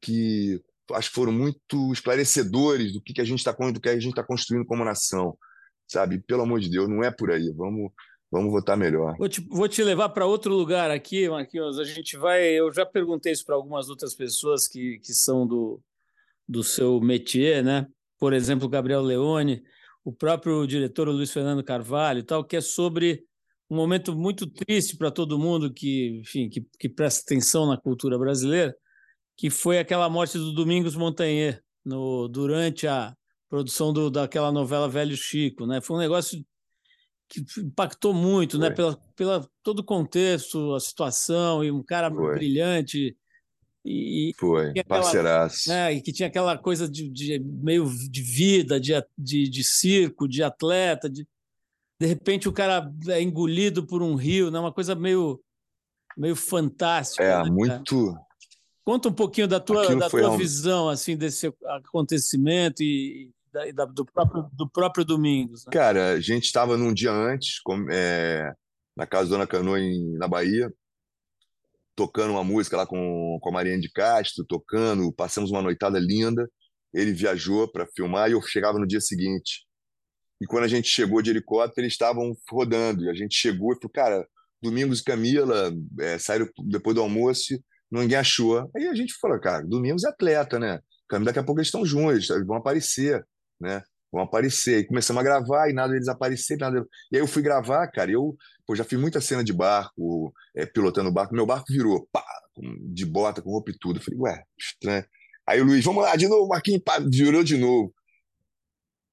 [0.00, 0.60] que
[0.92, 5.36] acho que foram muito esclarecedores do que, que a gente está está construindo como nação,
[5.88, 6.20] sabe?
[6.20, 7.52] Pelo amor de Deus, não é por aí.
[7.56, 7.90] Vamos
[8.30, 9.16] Vamos votar melhor.
[9.16, 11.78] Vou te, vou te levar para outro lugar aqui, Marquinhos.
[11.78, 12.44] A gente vai.
[12.44, 15.80] Eu já perguntei isso para algumas outras pessoas que, que são do,
[16.48, 17.86] do seu métier, né?
[18.18, 19.62] Por exemplo, Gabriel Leone,
[20.04, 23.24] o próprio diretor Luiz Fernando Carvalho e tal, que é sobre
[23.70, 28.18] um momento muito triste para todo mundo que, enfim, que, que presta atenção na cultura
[28.18, 28.74] brasileira,
[29.36, 33.14] que foi aquela morte do Domingos Montanher no, durante a
[33.48, 35.80] produção do, daquela novela Velho Chico, né?
[35.80, 36.44] Foi um negócio
[37.28, 38.66] que impactou muito, né?
[38.66, 38.70] Foi.
[38.70, 38.74] né?
[38.76, 42.34] Pela, pela todo o contexto, a situação, e um cara Foi.
[42.34, 43.16] brilhante.
[43.84, 45.68] E, Foi, aquela, parceiraço.
[45.68, 50.26] Né, e que tinha aquela coisa de, de meio de vida, de, de, de, circo,
[50.26, 51.08] de atleta.
[51.08, 51.26] De,
[52.00, 54.58] de repente o cara é engolido por um rio, né?
[54.58, 55.40] uma coisa meio,
[56.16, 57.22] meio fantástica.
[57.22, 58.16] É, né, muito.
[58.84, 60.36] Conta um pouquinho da tua, da tua um...
[60.36, 63.32] visão assim desse acontecimento e,
[63.72, 65.64] da, do, próprio, do próprio Domingos.
[65.64, 65.72] Né?
[65.72, 68.52] Cara, a gente estava num dia antes, com, é,
[68.96, 70.72] na casa da Dona Canoa, em, na Bahia,
[71.94, 76.48] tocando uma música lá com, com a Mariana de Castro, tocando, passamos uma noitada linda.
[76.92, 79.66] Ele viajou para filmar e eu chegava no dia seguinte
[80.40, 83.04] E quando a gente chegou de helicóptero, eles estavam rodando.
[83.04, 84.28] E a gente chegou e falou, cara,
[84.62, 87.54] Domingos e Camila é, saíram depois do almoço,
[87.90, 88.70] ninguém achou.
[88.76, 90.80] Aí a gente falou, cara, Domingos é atleta, né?
[91.08, 93.24] Camila, daqui a pouco eles estão juntos, eles vão aparecer,
[93.60, 93.82] né?
[94.12, 94.80] Vão aparecer.
[94.80, 96.86] E começamos a gravar e nada deles aparecer, nada.
[97.10, 98.36] E aí eu fui gravar, cara, eu
[98.66, 101.34] pô, já fiz muita cena de barco, é, pilotando barco.
[101.34, 102.24] Meu barco virou, pá,
[102.92, 103.98] de bota, com roupa e tudo.
[103.98, 105.04] Eu falei, ué, estranho.
[105.46, 107.94] Aí o Luiz, vamos lá, de novo, Marquinhos, pá, virou de novo.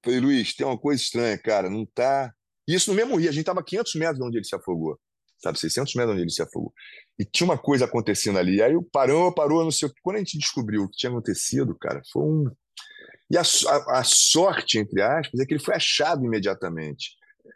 [0.03, 2.33] Falei, Luiz, tem uma coisa estranha, cara, não tá.
[2.67, 4.99] Isso no mesmo rio, a gente tava 500 metros de onde ele se afogou,
[5.37, 6.73] sabe, 600 metros de onde ele se afogou.
[7.19, 8.61] E tinha uma coisa acontecendo ali.
[8.61, 10.01] Aí parou, parou, não sei o que.
[10.01, 12.51] Quando a gente descobriu o que tinha acontecido, cara, foi um.
[13.31, 17.11] E a, a, a sorte, entre aspas, é que ele foi achado imediatamente.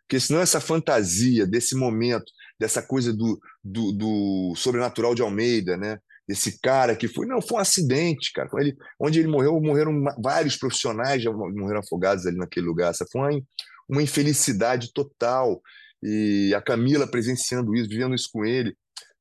[0.07, 5.99] Porque senão essa fantasia desse momento, dessa coisa do, do, do sobrenatural de Almeida, né?
[6.27, 7.25] Esse cara que foi.
[7.25, 8.49] Não, foi um acidente, cara.
[8.55, 12.91] Ele, onde ele morreu, morreram vários profissionais já morreram afogados ali naquele lugar.
[12.91, 13.41] Essa foi uma,
[13.89, 15.61] uma infelicidade total.
[16.03, 18.75] E a Camila presenciando isso, vivendo isso com ele.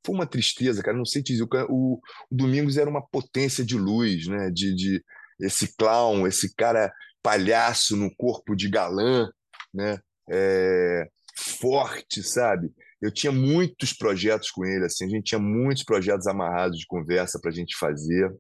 [0.05, 0.97] Foi uma tristeza, cara.
[0.97, 1.47] Não sei te dizer.
[1.69, 4.51] O, o Domingos era uma potência de luz, né?
[4.51, 5.05] De, de
[5.41, 9.31] esse clown, esse cara palhaço no corpo de galã,
[9.75, 9.99] né?
[10.31, 11.07] É,
[11.37, 12.73] forte, sabe?
[13.01, 17.39] eu tinha muitos projetos com ele, assim, a gente tinha muitos projetos amarrados de conversa
[17.41, 18.35] para a gente fazer.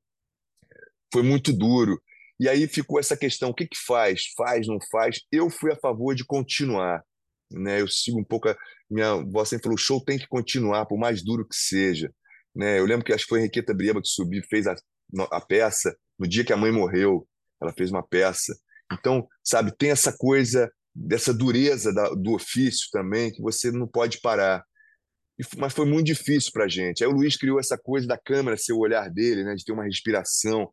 [1.12, 2.00] Foi muito duro.
[2.40, 4.32] E aí ficou essa questão: o que, que faz?
[4.36, 5.20] Faz, não faz?
[5.30, 7.02] Eu fui a favor de continuar.
[7.50, 7.80] Né?
[7.80, 8.48] Eu sigo um pouco.
[8.48, 8.56] A,
[8.90, 12.12] minha avó sempre falou: o show tem que continuar, por mais duro que seja.
[12.54, 12.78] Né?
[12.78, 14.74] Eu lembro que acho que foi a Henriqueta Brieba que subiu, fez a,
[15.30, 17.26] a peça no dia que a mãe morreu.
[17.60, 18.56] Ela fez uma peça.
[18.92, 24.20] Então, sabe, tem essa coisa dessa dureza da, do ofício também, que você não pode
[24.20, 24.64] parar.
[25.38, 27.02] E, mas foi muito difícil para a gente.
[27.02, 29.72] Aí o Luiz criou essa coisa da câmera ser o olhar dele, né, de ter
[29.72, 30.72] uma respiração.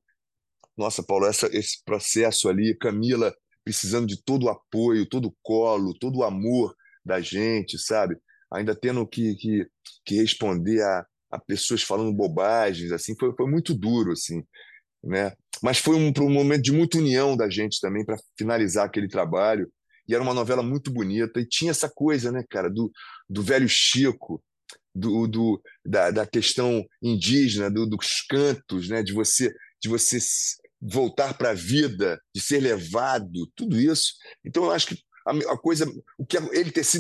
[0.78, 3.34] Nossa, Paulo, essa, esse processo ali, Camila
[3.64, 8.18] precisando de todo o apoio, todo o colo, todo o amor da gente, sabe?
[8.52, 9.68] Ainda tendo que, que,
[10.06, 14.44] que responder a, a pessoas falando bobagens, assim, foi, foi muito duro, assim,
[15.04, 15.34] né?
[15.62, 19.70] Mas foi um, um momento de muita união da gente também para finalizar aquele trabalho
[20.08, 22.92] e era uma novela muito bonita, e tinha essa coisa, né, cara, do,
[23.30, 24.44] do velho Chico,
[24.94, 30.18] do, do da, da questão indígena, do, dos cantos, né, de você de você
[30.82, 34.14] voltar para a vida, de ser levado, tudo isso.
[34.46, 34.98] Então eu acho que
[35.28, 35.86] a, a coisa,
[36.18, 36.92] o que ele ter sido